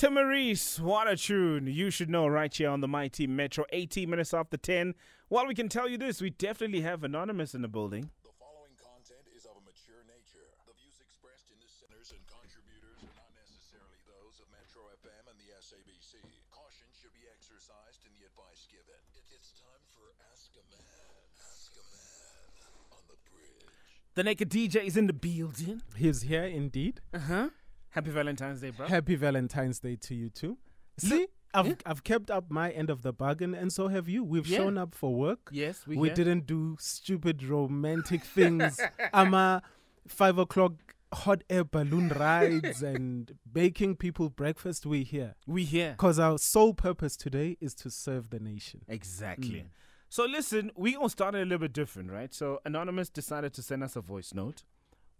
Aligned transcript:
Timorese, 0.00 0.80
what 0.80 1.12
a 1.12 1.14
tune. 1.14 1.66
You 1.68 1.90
should 1.92 2.08
know 2.08 2.24
right 2.26 2.48
here 2.48 2.70
on 2.72 2.80
the 2.80 2.88
Mighty 2.88 3.26
Metro, 3.26 3.66
18 3.68 4.08
minutes 4.08 4.32
after 4.32 4.56
10. 4.56 4.94
Well, 5.28 5.44
we 5.46 5.52
can 5.54 5.68
tell 5.68 5.84
you 5.92 5.98
this 6.00 6.22
we 6.24 6.30
definitely 6.30 6.80
have 6.80 7.04
Anonymous 7.04 7.52
in 7.52 7.60
the 7.60 7.68
building. 7.68 8.08
The 8.24 8.32
following 8.40 8.72
content 8.80 9.28
is 9.36 9.44
of 9.44 9.60
a 9.60 9.64
mature 9.68 10.00
nature. 10.08 10.48
The 10.64 10.72
views 10.80 10.96
expressed 11.04 11.52
in 11.52 11.60
the 11.60 11.68
centers 11.68 12.16
and 12.16 12.24
contributors 12.32 12.96
are 13.04 13.12
not 13.12 13.28
necessarily 13.36 14.00
those 14.08 14.40
of 14.40 14.48
Metro 14.48 14.88
FM 15.04 15.20
and 15.28 15.36
the 15.36 15.52
SABC. 15.60 16.16
Caution 16.48 16.88
should 16.96 17.12
be 17.12 17.28
exercised 17.28 18.00
in 18.08 18.16
the 18.16 18.24
advice 18.24 18.64
given. 18.72 18.96
It- 19.20 19.28
It's 19.36 19.52
time 19.60 19.84
for 19.92 20.16
Ask 20.32 20.48
a 20.56 20.64
Man. 20.72 21.12
Ask 21.44 21.76
a 21.76 21.84
Man 21.84 22.72
on 22.96 23.04
the 23.04 23.20
bridge. 23.28 23.68
The 24.16 24.24
Naked 24.24 24.48
DJ 24.48 24.80
is 24.88 24.96
in 24.96 25.12
the 25.12 25.12
building. 25.12 25.84
He's 25.92 26.24
here 26.24 26.48
indeed. 26.48 27.04
Uh 27.12 27.20
huh. 27.28 27.48
Happy 27.90 28.10
Valentine's 28.10 28.60
Day, 28.60 28.70
bro. 28.70 28.86
Happy 28.86 29.14
Valentine's 29.16 29.80
Day 29.80 29.96
to 29.96 30.14
you 30.14 30.30
too. 30.30 30.58
See, 30.98 31.26
I've 31.52 31.76
I've 31.84 32.04
kept 32.04 32.30
up 32.30 32.50
my 32.50 32.70
end 32.70 32.90
of 32.90 33.02
the 33.02 33.12
bargain, 33.12 33.54
and 33.54 33.72
so 33.72 33.88
have 33.88 34.08
you. 34.08 34.22
We've 34.22 34.46
Yeah. 34.46 34.58
shown 34.58 34.78
up 34.78 34.94
for 34.94 35.14
work. 35.14 35.48
yes, 35.52 35.86
we, 35.86 35.96
we 35.96 36.10
didn't 36.10 36.46
do 36.46 36.76
stupid 36.78 37.42
romantic 37.42 38.22
things. 38.24 38.80
I'm 39.12 39.34
a 39.34 39.62
five 40.06 40.38
o'clock 40.38 40.72
hot 41.12 41.42
air 41.50 41.64
balloon 41.64 42.08
rides 42.10 42.82
and 42.84 43.32
baking 43.52 43.96
people 43.96 44.28
breakfast. 44.30 44.86
We 44.86 45.02
here 45.02 45.34
We 45.46 45.64
here. 45.64 45.92
because 45.98 46.20
our 46.20 46.38
sole 46.38 46.72
purpose 46.74 47.16
today 47.16 47.56
is 47.60 47.74
to 47.76 47.90
serve 47.90 48.30
the 48.30 48.38
nation. 48.38 48.82
Exactly. 48.86 49.62
Mm. 49.64 49.70
So 50.08 50.24
listen, 50.26 50.70
we 50.76 50.92
gonna 50.94 51.08
start 51.08 51.34
it 51.34 51.38
a 51.38 51.44
little 51.44 51.58
bit 51.58 51.72
different, 51.72 52.12
right? 52.12 52.32
So 52.32 52.60
Anonymous 52.64 53.08
decided 53.08 53.52
to 53.54 53.62
send 53.62 53.82
us 53.82 53.96
a 53.96 54.00
voice 54.00 54.32
note. 54.34 54.62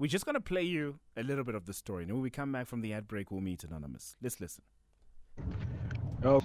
We're 0.00 0.06
just 0.06 0.24
gonna 0.24 0.40
play 0.40 0.62
you 0.62 0.98
a 1.18 1.22
little 1.22 1.44
bit 1.44 1.54
of 1.54 1.66
the 1.66 1.74
story. 1.74 2.04
And 2.04 2.12
when 2.14 2.22
we 2.22 2.30
come 2.30 2.52
back 2.52 2.66
from 2.66 2.80
the 2.80 2.94
ad 2.94 3.06
break, 3.06 3.30
we'll 3.30 3.42
meet 3.42 3.64
Anonymous. 3.64 4.16
Let's 4.22 4.40
listen. 4.40 4.64
Oh, 6.24 6.40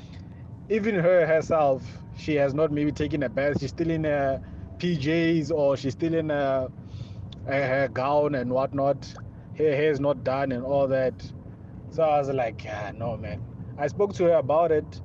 even 0.70 0.94
her 0.96 1.26
herself, 1.26 1.82
she 2.18 2.36
has 2.36 2.54
not 2.54 2.74
maybe 2.74 2.92
taken 2.92 3.24
a 3.24 3.30
bath. 3.30 3.62
She's 3.62 3.70
still 3.70 3.90
in 3.90 4.06
uh, 4.06 4.10
her 4.10 4.42
PJs 4.78 5.52
or 5.52 5.78
she's 5.78 5.94
still 5.94 6.14
in 6.14 6.28
her, 6.32 6.68
her, 7.48 7.68
her 7.68 7.88
gown 7.88 8.36
and 8.36 8.52
whatnot. 8.52 9.08
Her 9.58 9.74
hair 9.74 9.90
is 9.90 10.02
not 10.02 10.26
done 10.26 10.52
and 10.52 10.66
all 10.66 10.90
that. 10.90 11.14
So 11.92 12.04
I 12.04 12.20
was 12.20 12.28
like, 12.28 12.62
yeah, 12.66 12.92
no, 12.94 13.16
man. 13.16 13.42
I 13.78 13.88
spoke 13.88 14.14
to 14.16 14.26
her 14.26 14.34
about 14.34 14.74
it, 14.74 15.00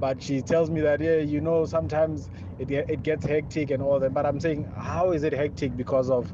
but 0.00 0.20
she 0.20 0.42
tells 0.42 0.68
me 0.68 0.80
that, 0.80 1.00
yeah, 1.00 1.18
you 1.18 1.40
know, 1.40 1.64
sometimes 1.64 2.28
it, 2.58 2.72
it 2.72 3.04
gets 3.04 3.24
hectic 3.24 3.70
and 3.70 3.80
all 3.80 4.00
that. 4.00 4.12
But 4.12 4.26
I'm 4.26 4.40
saying, 4.40 4.64
how 4.76 5.12
is 5.12 5.22
it 5.22 5.32
hectic? 5.32 5.76
Because 5.76 6.10
of 6.10 6.32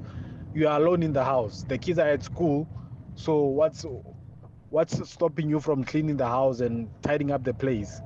you 0.55 0.69
are 0.69 0.81
alone 0.81 1.03
in 1.03 1.13
the 1.13 1.25
house. 1.25 1.65
The 1.69 1.79
kids 1.79 1.99
are 1.99 2.09
at 2.09 2.23
school. 2.23 2.69
So 3.15 3.43
what's 3.43 3.85
what's 4.71 5.09
stopping 5.09 5.49
you 5.49 5.61
from 5.61 5.85
cleaning 5.85 6.17
the 6.17 6.27
house 6.27 6.61
and 6.61 6.89
tidying 7.03 7.31
up 7.31 7.45
the 7.45 7.55
place? 7.55 8.01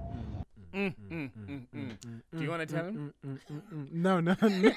Mm, 0.74 0.92
mm, 1.08 1.30
mm. 1.30 1.66
mm, 1.72 1.98
mm. 1.98 2.22
Do 2.36 2.42
you 2.42 2.50
want 2.50 2.68
to 2.68 2.74
tell 2.74 2.84
him? 2.86 3.14
Mm, 3.24 3.92
no, 3.92 4.18
no, 4.18 4.34
no. 4.40 4.48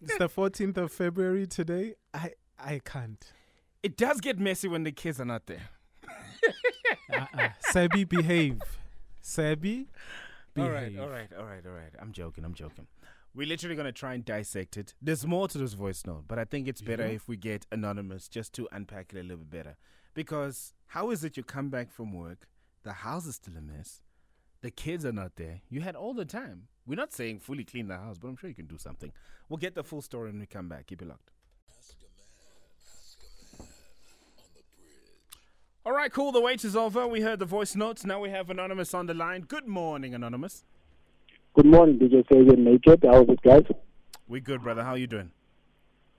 it's 0.00 0.18
the 0.18 0.28
14th 0.28 0.76
of 0.76 0.92
February 0.92 1.46
today. 1.46 1.94
I 2.14 2.32
I 2.58 2.80
can't. 2.84 3.24
It 3.82 3.96
does 3.96 4.20
get 4.20 4.38
messy 4.38 4.68
when 4.68 4.84
the 4.84 4.92
kids 4.92 5.20
are 5.20 5.24
not 5.24 5.46
there. 5.46 5.68
Uh-uh. 7.12 7.48
Sabi, 7.60 8.04
behave. 8.04 8.60
Sabi, 9.20 9.88
behave. 10.54 10.66
All 10.68 10.72
right, 10.72 10.98
all 10.98 11.08
right, 11.08 11.28
all 11.38 11.44
right, 11.44 11.66
all 11.66 11.72
right. 11.72 11.92
I'm 12.00 12.12
joking. 12.12 12.44
I'm 12.44 12.54
joking. 12.54 12.86
We're 13.36 13.46
literally 13.46 13.76
gonna 13.76 13.92
try 13.92 14.14
and 14.14 14.24
dissect 14.24 14.78
it. 14.78 14.94
There's 15.02 15.26
more 15.26 15.46
to 15.46 15.58
this 15.58 15.74
voice 15.74 16.06
note, 16.06 16.24
but 16.26 16.38
I 16.38 16.46
think 16.46 16.66
it's 16.66 16.80
better 16.80 17.02
mm-hmm. 17.02 17.16
if 17.16 17.28
we 17.28 17.36
get 17.36 17.66
anonymous 17.70 18.28
just 18.28 18.54
to 18.54 18.66
unpack 18.72 19.12
it 19.12 19.18
a 19.18 19.22
little 19.22 19.44
bit 19.44 19.50
better. 19.50 19.76
Because 20.14 20.72
how 20.86 21.10
is 21.10 21.22
it 21.22 21.36
you 21.36 21.42
come 21.42 21.68
back 21.68 21.92
from 21.92 22.14
work, 22.14 22.48
the 22.82 22.94
house 22.94 23.26
is 23.26 23.34
still 23.34 23.58
a 23.58 23.60
mess, 23.60 24.00
the 24.62 24.70
kids 24.70 25.04
are 25.04 25.12
not 25.12 25.36
there, 25.36 25.60
you 25.68 25.82
had 25.82 25.94
all 25.94 26.14
the 26.14 26.24
time. 26.24 26.68
We're 26.86 26.94
not 26.94 27.12
saying 27.12 27.40
fully 27.40 27.64
clean 27.64 27.88
the 27.88 27.98
house, 27.98 28.16
but 28.16 28.28
I'm 28.28 28.36
sure 28.38 28.48
you 28.48 28.56
can 28.56 28.68
do 28.68 28.78
something. 28.78 29.12
We'll 29.50 29.58
get 29.58 29.74
the 29.74 29.84
full 29.84 30.00
story 30.00 30.30
when 30.30 30.40
we 30.40 30.46
come 30.46 30.70
back. 30.70 30.86
Keep 30.86 31.02
it 31.02 31.08
locked. 31.08 31.30
All 35.84 35.92
right, 35.92 36.10
cool. 36.10 36.32
The 36.32 36.40
wait 36.40 36.64
is 36.64 36.74
over. 36.74 37.06
We 37.06 37.20
heard 37.20 37.38
the 37.38 37.44
voice 37.44 37.76
notes. 37.76 38.04
Now 38.04 38.18
we 38.18 38.30
have 38.30 38.48
Anonymous 38.48 38.94
on 38.94 39.06
the 39.06 39.14
line. 39.14 39.42
Good 39.42 39.66
morning, 39.68 40.14
Anonymous. 40.14 40.64
Good 41.56 41.64
morning, 41.64 41.98
DJ 41.98 42.22
Fabian 42.28 42.64
Naked. 42.64 43.02
How's 43.02 43.26
it, 43.30 43.40
guys? 43.40 43.62
We 44.28 44.40
good, 44.40 44.62
brother. 44.62 44.84
How 44.84 44.90
are 44.90 44.98
you 44.98 45.06
doing? 45.06 45.30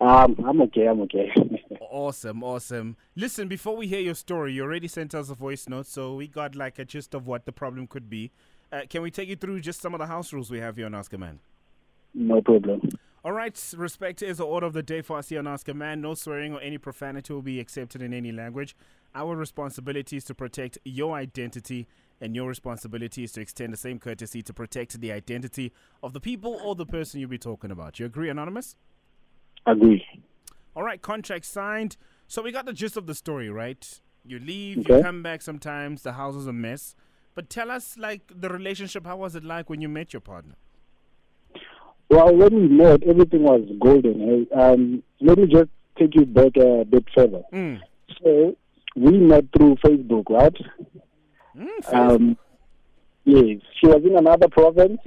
Um, 0.02 0.36
I'm 0.44 0.59
okay. 0.64 0.88
I'm 0.88 1.02
okay. 1.02 1.31
Awesome, 1.90 2.44
awesome. 2.44 2.98
Listen, 3.16 3.48
before 3.48 3.75
we 3.75 3.88
hear 3.88 4.02
your 4.02 4.14
story, 4.16 4.53
you 4.53 4.64
already 4.64 4.88
sent 4.88 5.16
us 5.16 5.30
a 5.30 5.36
voice 5.36 5.70
note, 5.70 5.86
so 5.86 6.16
we 6.16 6.28
got 6.28 6.56
like 6.56 6.80
a 6.80 6.86
gist 6.86 7.14
of 7.14 7.28
what 7.28 7.46
the 7.46 7.52
problem 7.52 7.88
could 7.88 8.09
be. 8.09 8.31
Uh, 8.72 8.81
can 8.90 9.02
we 9.03 9.09
take 9.09 9.30
you 9.30 9.36
through 9.36 9.62
just 9.62 9.80
some 9.80 9.94
of 9.94 10.00
the 10.00 10.08
house 10.08 10.34
rules 10.34 10.52
we 10.52 10.59
have 10.59 10.75
here 10.75 10.86
on 10.88 10.94
Ask 10.96 11.14
a 11.14 11.18
Man? 11.18 11.40
no 12.14 12.42
problem. 12.42 12.81
All 13.24 13.31
right, 13.31 13.74
respect 13.78 14.22
is 14.22 14.38
the 14.38 14.46
order 14.46 14.66
of 14.66 14.74
the 14.74 14.84
day 14.84 15.02
for 15.02 15.18
us 15.18 15.30
here 15.30 15.40
on 15.40 15.48
Ask 15.48 15.69
a 15.69 15.74
Man. 15.74 16.02
No 16.02 16.14
swearing 16.14 16.54
or 16.54 16.62
any 16.62 16.78
profanity 16.78 17.31
will 17.31 17.42
be 17.42 17.59
accepted 17.59 18.02
in 18.02 18.14
any 18.14 18.31
language. 18.31 18.75
Our 19.16 19.36
responsibility 19.36 20.18
is 20.18 20.25
to 20.25 20.36
protect 20.36 20.78
your 20.84 21.16
identity, 21.16 21.88
and 22.20 22.36
your 22.36 22.48
responsibility 22.48 23.24
is 23.24 23.32
to 23.34 23.42
extend 23.42 23.74
the 23.74 23.78
same 23.78 24.00
courtesy 24.00 24.42
to 24.42 24.54
protect 24.54 25.00
the 25.00 25.12
identity 25.12 25.72
of 26.02 26.14
the 26.14 26.20
people 26.20 26.60
or 26.64 26.76
the 26.76 26.86
person 26.86 27.20
you'll 27.20 27.30
be 27.30 27.38
talking 27.38 27.72
about. 27.72 28.00
You 28.00 28.06
agree, 28.06 28.30
Anonymous? 28.30 28.76
Agree. 29.66 30.06
All 30.76 30.84
right, 30.84 31.02
contract 31.02 31.46
signed. 31.46 31.98
So 32.28 32.42
we 32.42 32.52
got 32.52 32.66
the 32.66 32.74
gist 32.74 32.98
of 32.98 33.08
the 33.08 33.16
story, 33.16 33.50
right? 33.50 34.02
You 34.26 34.40
leave, 34.40 34.90
you 34.90 35.02
come 35.02 35.24
back 35.24 35.42
sometimes, 35.42 36.04
the 36.04 36.14
house 36.14 36.36
is 36.36 36.48
a 36.48 36.54
mess. 36.54 36.96
But 37.36 37.50
tell 37.50 37.70
us, 37.70 37.98
like, 37.98 38.32
the 38.34 38.50
relationship, 38.50 39.06
how 39.06 39.18
was 39.18 39.36
it 39.36 39.44
like 39.44 39.70
when 39.70 39.80
you 39.80 39.90
met 39.90 40.12
your 40.12 40.22
partner? 40.22 40.56
Well, 42.10 42.36
when 42.36 42.56
we 42.56 42.68
met, 42.68 43.04
everything 43.04 43.44
was 43.44 43.62
golden. 43.80 44.48
Um, 44.56 45.04
let 45.22 45.38
me 45.38 45.46
just 45.46 45.70
take 45.98 46.16
you 46.16 46.26
back 46.26 46.56
a 46.58 46.86
bit 46.86 47.06
further. 47.14 47.44
Mm. 47.54 47.82
So 48.24 48.56
we 48.96 49.18
met 49.18 49.46
through 49.56 49.76
Facebook, 49.78 50.30
right? 50.30 50.56
Mm, 51.57 51.94
Um, 51.94 52.38
yes. 53.25 53.59
She 53.79 53.88
was 53.88 54.01
in 54.03 54.16
another 54.18 54.47
province, 54.47 55.00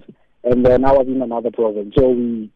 and 0.45 0.65
then 0.65 0.85
I 0.85 0.93
was 0.93 1.07
in 1.07 1.23
another 1.23 1.51
province. 1.51 1.95
So 1.99 2.11
we 2.11 2.51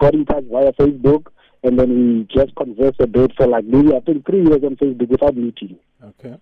got 0.00 0.14
in 0.14 0.24
touch 0.24 0.44
via 0.50 0.72
Facebook, 0.72 1.26
and 1.62 1.78
then 1.78 1.90
we 1.90 2.24
just 2.34 2.54
conversed 2.56 3.00
a 3.00 3.06
bit 3.06 3.32
for 3.36 3.46
like 3.46 3.64
maybe 3.64 3.94
I 3.94 4.00
think 4.00 4.26
three 4.26 4.44
years 4.44 4.62
on 4.64 4.76
Facebook 4.76 5.08
without 5.08 5.36
meeting. 5.36 5.76
Okay. 6.02 6.36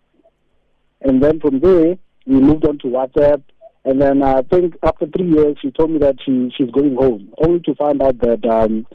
And 1.00 1.22
then 1.22 1.40
from 1.40 1.60
there, 1.60 1.96
we 2.26 2.40
moved 2.40 2.66
on 2.66 2.78
to 2.78 2.86
WhatsApp. 2.86 3.42
And 3.86 4.00
then 4.00 4.22
I 4.22 4.40
think 4.42 4.76
after 4.82 5.06
three 5.06 5.28
years, 5.30 5.56
she 5.60 5.70
told 5.70 5.90
me 5.90 5.98
that 5.98 6.16
she 6.24 6.50
she's 6.56 6.70
going 6.70 6.94
home, 6.96 7.32
only 7.38 7.60
to 7.60 7.74
find 7.74 8.00
out 8.02 8.18
that 8.20 8.44
um, 8.46 8.86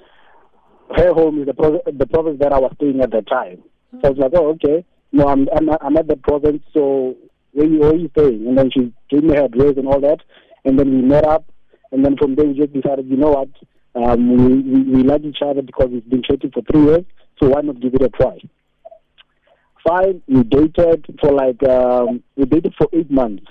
her 0.95 1.13
home 1.13 1.39
is 1.41 1.45
the 1.45 1.53
pro- 1.53 1.81
the 1.85 2.07
province 2.07 2.39
that 2.39 2.51
I 2.51 2.59
was 2.59 2.71
staying 2.75 2.99
at 3.01 3.11
the 3.11 3.21
time. 3.21 3.61
So 3.91 3.99
I 4.05 4.09
was 4.09 4.17
like, 4.17 4.31
oh, 4.35 4.47
okay. 4.49 4.83
No, 5.11 5.27
I'm 5.27 5.47
I'm, 5.55 5.69
I'm 5.81 5.97
at 5.97 6.07
the 6.07 6.17
province, 6.17 6.63
so 6.73 7.15
where 7.53 7.67
you 7.67 7.79
where 7.79 7.95
you 7.95 8.09
staying? 8.17 8.47
And 8.47 8.57
then 8.57 8.69
she 8.71 8.93
gave 9.09 9.23
me 9.23 9.35
her 9.35 9.45
address 9.45 9.75
and 9.77 9.87
all 9.87 9.99
that. 10.01 10.19
And 10.65 10.77
then 10.79 10.89
we 10.89 11.01
met 11.01 11.25
up. 11.25 11.45
And 11.91 12.05
then 12.05 12.17
from 12.17 12.35
there, 12.35 12.45
we 12.45 12.53
just 12.53 12.73
decided, 12.73 13.07
you 13.07 13.17
know 13.17 13.31
what? 13.31 13.49
Um, 13.95 14.29
we, 14.29 14.61
we 14.61 14.83
we 14.97 15.03
like 15.03 15.23
each 15.23 15.41
other 15.43 15.63
because 15.63 15.89
we've 15.91 16.07
been 16.09 16.21
chatting 16.21 16.51
for 16.51 16.61
three 16.71 16.83
years. 16.85 17.05
So 17.41 17.49
why 17.49 17.61
not 17.61 17.79
give 17.79 17.95
it 17.95 18.01
a 18.03 18.09
try? 18.09 18.37
Fine, 19.87 20.21
we 20.27 20.43
dated 20.43 21.05
for 21.21 21.31
like 21.31 21.63
um, 21.63 22.21
we 22.35 22.45
dated 22.45 22.75
for 22.77 22.87
eight 22.93 23.09
months, 23.09 23.45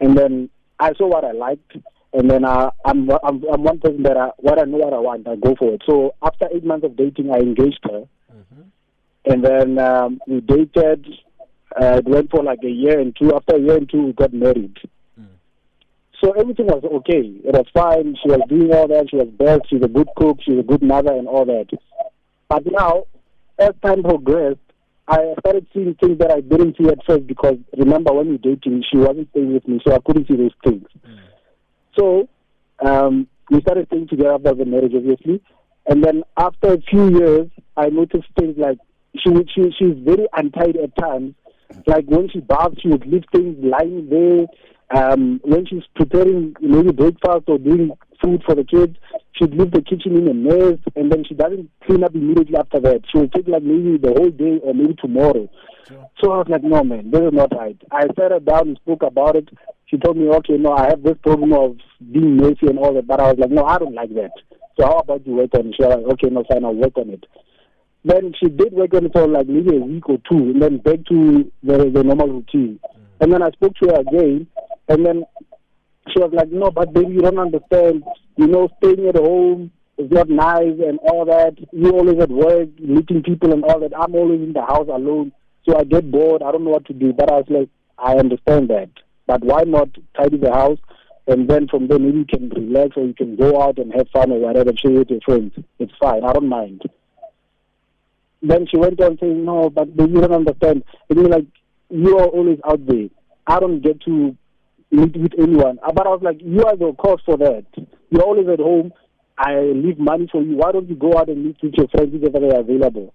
and 0.00 0.18
then 0.18 0.50
I 0.80 0.92
saw 0.94 1.06
what 1.06 1.24
I 1.24 1.30
liked, 1.30 1.76
and 2.12 2.28
then 2.30 2.44
uh, 2.44 2.70
I'm, 2.84 3.08
I'm 3.10 3.42
I'm 3.50 3.62
one 3.62 3.78
person 3.80 4.02
that 4.02 4.16
I, 4.16 4.30
what 4.38 4.58
I 4.60 4.64
know 4.64 4.78
what 4.78 4.92
I 4.92 4.98
want, 4.98 5.26
I 5.28 5.36
go 5.36 5.54
for 5.56 5.72
it. 5.72 5.82
So 5.86 6.14
after 6.22 6.46
eight 6.52 6.64
months 6.64 6.84
of 6.84 6.96
dating, 6.96 7.30
I 7.30 7.38
engaged 7.38 7.80
her, 7.84 8.04
and 9.24 9.44
then 9.44 9.78
um, 9.78 10.20
we 10.26 10.40
dated. 10.40 11.06
Uh, 11.80 11.96
it 11.98 12.04
went 12.04 12.30
for 12.30 12.42
like 12.42 12.60
a 12.64 12.70
year 12.70 13.00
and 13.00 13.14
two. 13.16 13.34
After 13.34 13.56
a 13.56 13.60
year 13.60 13.76
and 13.76 13.88
two, 13.90 14.02
we 14.06 14.12
got 14.12 14.32
married. 14.32 14.76
So 16.22 16.30
everything 16.32 16.66
was 16.66 16.84
okay. 16.84 17.20
It 17.44 17.52
was 17.52 17.66
fine. 17.74 18.16
She 18.22 18.28
was 18.30 18.40
doing 18.48 18.72
all 18.72 18.86
that. 18.88 19.10
She 19.10 19.16
was 19.16 19.28
best. 19.28 19.68
She's 19.68 19.82
a 19.82 19.88
good 19.88 20.08
cook. 20.16 20.38
She's 20.42 20.58
a 20.58 20.62
good 20.62 20.82
mother 20.82 21.12
and 21.12 21.26
all 21.28 21.44
that. 21.44 21.66
But 22.48 22.64
now, 22.66 23.04
as 23.58 23.70
time 23.84 24.02
progressed, 24.02 24.58
I 25.08 25.34
started 25.40 25.66
seeing 25.74 25.94
things 25.96 26.18
that 26.18 26.30
I 26.30 26.40
didn't 26.40 26.76
see 26.78 26.88
at 26.88 27.04
first 27.04 27.26
because 27.26 27.56
remember 27.76 28.12
when 28.12 28.30
we 28.30 28.38
dating, 28.38 28.84
she 28.90 28.96
wasn't 28.96 29.28
staying 29.30 29.52
with 29.52 29.66
me, 29.68 29.80
so 29.86 29.92
I 29.94 29.98
couldn't 30.06 30.28
see 30.28 30.36
those 30.36 30.54
things. 30.64 30.86
So 31.98 32.28
um, 32.84 33.26
we 33.50 33.60
started 33.60 33.86
staying 33.88 34.08
together 34.08 34.32
after 34.32 34.54
the 34.54 34.64
marriage, 34.64 34.92
obviously. 34.96 35.42
And 35.86 36.02
then 36.02 36.22
after 36.38 36.72
a 36.74 36.80
few 36.80 37.10
years, 37.18 37.48
I 37.76 37.88
noticed 37.90 38.28
things 38.38 38.56
like 38.56 38.78
she 39.18 39.28
would- 39.30 39.50
she 39.54 39.70
she's 39.78 39.96
very 39.98 40.26
untidy 40.32 40.80
at 40.80 40.96
times. 40.96 41.34
Like 41.86 42.06
when 42.06 42.28
she 42.30 42.40
baths, 42.40 42.76
she 42.80 42.88
would 42.88 43.06
leave 43.06 43.24
things 43.32 43.56
lying 43.62 44.08
there. 44.08 44.46
Um, 44.94 45.40
when 45.44 45.66
she's 45.66 45.82
preparing 45.96 46.54
maybe 46.60 46.92
breakfast 46.92 47.44
or 47.48 47.58
doing 47.58 47.90
food 48.22 48.42
for 48.44 48.54
the 48.54 48.64
kids, 48.64 48.96
she'd 49.32 49.54
leave 49.54 49.72
the 49.72 49.82
kitchen 49.82 50.16
in 50.16 50.28
a 50.28 50.34
mess, 50.34 50.78
and 50.94 51.10
then 51.10 51.24
she 51.26 51.34
doesn't 51.34 51.70
clean 51.86 52.04
up 52.04 52.14
immediately 52.14 52.56
after 52.56 52.80
that. 52.80 53.02
She 53.10 53.18
will 53.18 53.28
take 53.28 53.48
like 53.48 53.62
maybe 53.62 53.96
the 53.96 54.12
whole 54.12 54.30
day 54.30 54.60
or 54.62 54.74
maybe 54.74 54.94
tomorrow. 54.94 55.48
Sure. 55.88 56.10
So 56.22 56.32
I 56.32 56.38
was 56.38 56.46
like, 56.48 56.62
no, 56.62 56.82
man, 56.84 57.10
this 57.10 57.20
is 57.20 57.32
not 57.32 57.54
right. 57.56 57.76
I 57.90 58.02
sat 58.18 58.30
her 58.30 58.40
down 58.40 58.68
and 58.68 58.76
spoke 58.78 59.02
about 59.02 59.36
it. 59.36 59.48
She 59.86 59.98
told 59.98 60.16
me, 60.16 60.28
okay, 60.28 60.56
no, 60.56 60.72
I 60.72 60.88
have 60.88 61.02
this 61.02 61.18
problem 61.22 61.52
of 61.52 61.76
being 62.12 62.36
messy 62.36 62.66
and 62.68 62.78
all 62.78 62.94
that. 62.94 63.06
But 63.06 63.20
I 63.20 63.32
was 63.32 63.38
like, 63.38 63.50
no, 63.50 63.64
I 63.64 63.78
don't 63.78 63.94
like 63.94 64.14
that. 64.14 64.32
So 64.78 64.86
how 64.86 64.98
about 64.98 65.26
you 65.26 65.34
work 65.34 65.54
on 65.54 65.68
it? 65.68 65.74
She 65.76 65.84
was 65.84 65.96
like, 65.96 66.12
okay, 66.14 66.28
no, 66.30 66.44
fine, 66.48 66.64
I'll 66.64 66.74
work 66.74 66.96
on 66.96 67.10
it. 67.10 67.24
Then 68.04 68.34
she 68.38 68.48
did 68.48 68.72
work 68.72 68.92
on 68.94 69.06
it 69.06 69.12
for 69.12 69.26
like 69.26 69.48
maybe 69.48 69.76
a 69.76 69.80
week 69.80 70.08
or 70.08 70.18
two, 70.30 70.50
and 70.50 70.62
then 70.62 70.78
back 70.78 71.04
to 71.08 71.50
the, 71.62 71.90
the 71.90 72.04
normal 72.04 72.28
routine. 72.28 72.78
Mm. 72.84 73.00
And 73.20 73.32
then 73.32 73.42
I 73.42 73.50
spoke 73.52 73.74
to 73.76 73.88
her 73.88 74.00
again, 74.00 74.46
and 74.88 75.06
then 75.06 75.24
she 76.12 76.20
was 76.20 76.30
like, 76.32 76.50
no, 76.50 76.70
but 76.70 76.92
baby, 76.92 77.14
you 77.14 77.20
don't 77.22 77.38
understand. 77.38 78.04
You 78.36 78.46
know, 78.46 78.68
staying 78.78 79.08
at 79.08 79.16
home 79.16 79.70
is 79.96 80.10
not 80.10 80.28
nice 80.28 80.76
and 80.84 80.98
all 80.98 81.24
that. 81.24 81.56
You 81.72 81.90
always 81.90 82.20
at 82.20 82.28
work, 82.28 82.68
meeting 82.78 83.22
people 83.22 83.52
and 83.52 83.64
all 83.64 83.80
that. 83.80 83.96
I'm 83.96 84.14
always 84.14 84.40
in 84.40 84.52
the 84.52 84.62
house 84.62 84.88
alone. 84.92 85.32
So 85.66 85.78
I 85.78 85.84
get 85.84 86.10
bored. 86.10 86.42
I 86.42 86.52
don't 86.52 86.64
know 86.64 86.70
what 86.70 86.86
to 86.86 86.92
do. 86.92 87.12
But 87.12 87.32
I 87.32 87.36
was 87.36 87.46
like, 87.48 87.68
I 87.98 88.16
understand 88.16 88.68
that. 88.68 88.90
But 89.26 89.42
why 89.42 89.62
not 89.62 89.88
tidy 90.16 90.36
the 90.36 90.52
house? 90.52 90.78
And 91.26 91.48
then 91.48 91.68
from 91.68 91.88
there, 91.88 91.98
maybe 91.98 92.18
you 92.18 92.26
can 92.26 92.50
relax 92.50 92.96
or 92.96 93.04
you 93.06 93.14
can 93.14 93.36
go 93.36 93.62
out 93.62 93.78
and 93.78 93.92
have 93.94 94.08
fun 94.12 94.30
or 94.30 94.40
whatever, 94.40 94.72
chill 94.72 94.92
with 94.92 95.08
your 95.08 95.20
friends. 95.24 95.54
It's 95.78 95.92
fine. 95.98 96.22
I 96.22 96.32
don't 96.34 96.50
mind. 96.50 96.82
Then 98.46 98.66
she 98.70 98.76
went 98.76 99.00
on 99.00 99.16
saying, 99.18 99.44
no, 99.44 99.70
but 99.70 99.88
you 99.96 100.06
don't 100.20 100.32
understand. 100.32 100.84
It 101.08 101.16
means 101.16 101.30
like, 101.30 101.46
you 101.88 102.18
are 102.18 102.26
always 102.26 102.58
out 102.68 102.86
there. 102.86 103.08
I 103.46 103.58
don't 103.60 103.80
get 103.80 104.00
to 104.02 104.36
meet 104.90 105.16
with 105.16 105.32
anyone. 105.38 105.78
Uh, 105.86 105.92
But 105.92 106.06
I 106.06 106.10
was 106.10 106.22
like, 106.22 106.38
you 106.40 106.62
are 106.64 106.76
the 106.76 106.92
cause 106.92 107.20
for 107.24 107.36
that. 107.38 107.64
You're 108.10 108.22
always 108.22 108.48
at 108.48 108.58
home. 108.58 108.92
I 109.38 109.56
leave 109.60 109.98
money 109.98 110.28
for 110.30 110.42
you. 110.42 110.56
Why 110.56 110.72
don't 110.72 110.88
you 110.88 110.94
go 110.94 111.16
out 111.18 111.28
and 111.28 111.44
meet 111.44 111.56
with 111.62 111.74
your 111.74 111.88
friends 111.88 112.10
if 112.14 112.32
they're 112.32 112.60
available? 112.60 113.14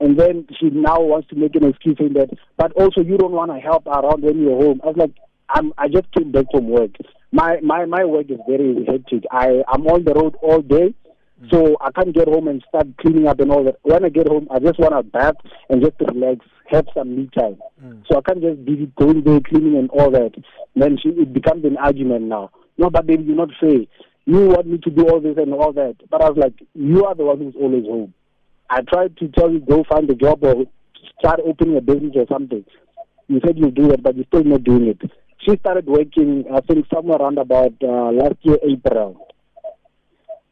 And 0.00 0.18
then 0.18 0.46
she 0.58 0.70
now 0.70 1.00
wants 1.00 1.28
to 1.28 1.36
make 1.36 1.54
an 1.54 1.68
excuse 1.68 1.96
saying 1.98 2.14
that, 2.14 2.30
but 2.56 2.72
also 2.72 3.02
you 3.02 3.18
don't 3.18 3.32
want 3.32 3.50
to 3.52 3.58
help 3.58 3.86
around 3.86 4.22
when 4.22 4.40
you're 4.40 4.56
home. 4.62 4.80
I 4.82 4.86
was 4.88 4.96
like, 4.96 5.12
I'm, 5.48 5.72
I 5.76 5.88
just 5.88 6.10
came 6.12 6.32
back 6.32 6.46
from 6.50 6.68
work. 6.68 6.90
My, 7.32 7.60
my, 7.62 7.84
my 7.84 8.04
work 8.04 8.30
is 8.30 8.38
very 8.48 8.84
hectic. 8.86 9.24
I, 9.30 9.62
I'm 9.68 9.86
on 9.86 10.04
the 10.04 10.14
road 10.14 10.36
all 10.42 10.62
day. 10.62 10.94
So 11.48 11.76
I 11.80 11.90
can't 11.92 12.14
get 12.14 12.28
home 12.28 12.48
and 12.48 12.62
start 12.68 12.86
cleaning 12.98 13.26
up 13.26 13.40
and 13.40 13.50
all 13.50 13.64
that. 13.64 13.78
When 13.82 14.04
I 14.04 14.10
get 14.10 14.28
home, 14.28 14.46
I 14.50 14.58
just 14.58 14.78
want 14.78 14.92
to 14.94 15.02
bath 15.02 15.36
and 15.70 15.82
just 15.82 15.94
relax, 16.00 16.44
have 16.70 16.86
some 16.94 17.16
me 17.16 17.30
time. 17.36 17.56
So 18.10 18.18
I 18.18 18.20
can't 18.20 18.42
just 18.42 18.64
be 18.64 18.92
going 18.98 19.24
there 19.24 19.40
cleaning 19.40 19.76
and 19.78 19.88
all 19.90 20.10
that. 20.10 20.32
Then 20.76 20.98
she, 21.02 21.08
it 21.10 21.32
becomes 21.32 21.64
an 21.64 21.78
argument 21.78 22.24
now. 22.24 22.50
No, 22.76 22.90
but 22.90 23.06
baby, 23.06 23.24
you're 23.24 23.36
not 23.36 23.50
fair. 23.58 23.80
You 24.26 24.48
want 24.48 24.66
me 24.66 24.78
to 24.78 24.90
do 24.90 25.08
all 25.08 25.20
this 25.20 25.36
and 25.38 25.54
all 25.54 25.72
that. 25.72 25.96
But 26.10 26.22
I 26.22 26.28
was 26.28 26.36
like, 26.38 26.54
you 26.74 27.04
are 27.06 27.14
the 27.14 27.24
one 27.24 27.38
who's 27.38 27.54
always 27.58 27.84
home. 27.84 28.12
I 28.68 28.82
tried 28.82 29.16
to 29.16 29.28
tell 29.28 29.50
you 29.50 29.60
go 29.60 29.84
find 29.88 30.08
a 30.10 30.14
job 30.14 30.44
or 30.44 30.66
start 31.18 31.40
opening 31.44 31.76
a 31.76 31.80
business 31.80 32.12
or 32.14 32.26
something. 32.30 32.64
You 33.28 33.40
said 33.44 33.58
you 33.58 33.70
do 33.70 33.88
that, 33.88 34.02
but 34.02 34.14
you're 34.16 34.26
still 34.26 34.44
not 34.44 34.64
doing 34.64 34.88
it. 34.88 35.10
She 35.38 35.56
started 35.56 35.86
working, 35.86 36.44
I 36.52 36.60
think, 36.60 36.86
somewhere 36.92 37.18
around 37.18 37.38
about 37.38 37.72
uh, 37.82 38.12
last 38.12 38.36
year, 38.42 38.58
April. 38.62 39.26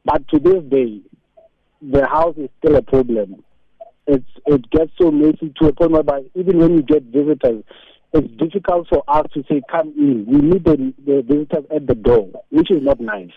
But 0.08 0.26
to 0.28 0.38
this 0.38 0.64
day, 0.70 1.02
the 1.82 2.06
house 2.06 2.34
is 2.38 2.48
still 2.58 2.76
a 2.76 2.82
problem. 2.82 3.44
It's 4.06 4.24
it 4.46 4.70
gets 4.70 4.90
so 4.98 5.10
messy 5.10 5.52
to 5.60 5.68
a 5.68 5.72
point 5.74 5.90
whereby 5.90 6.22
even 6.34 6.58
when 6.58 6.76
you 6.76 6.82
get 6.82 7.02
visitors, 7.02 7.62
it's 8.14 8.28
difficult 8.38 8.88
for 8.88 9.04
us 9.06 9.26
to 9.34 9.44
say 9.50 9.60
come 9.70 9.92
in. 9.98 10.24
We 10.26 10.38
need 10.38 10.64
the, 10.64 10.94
the 11.04 11.22
visitors 11.28 11.66
at 11.70 11.86
the 11.86 11.94
door, 11.94 12.30
which 12.48 12.70
is 12.70 12.82
not 12.82 13.00
nice. 13.00 13.32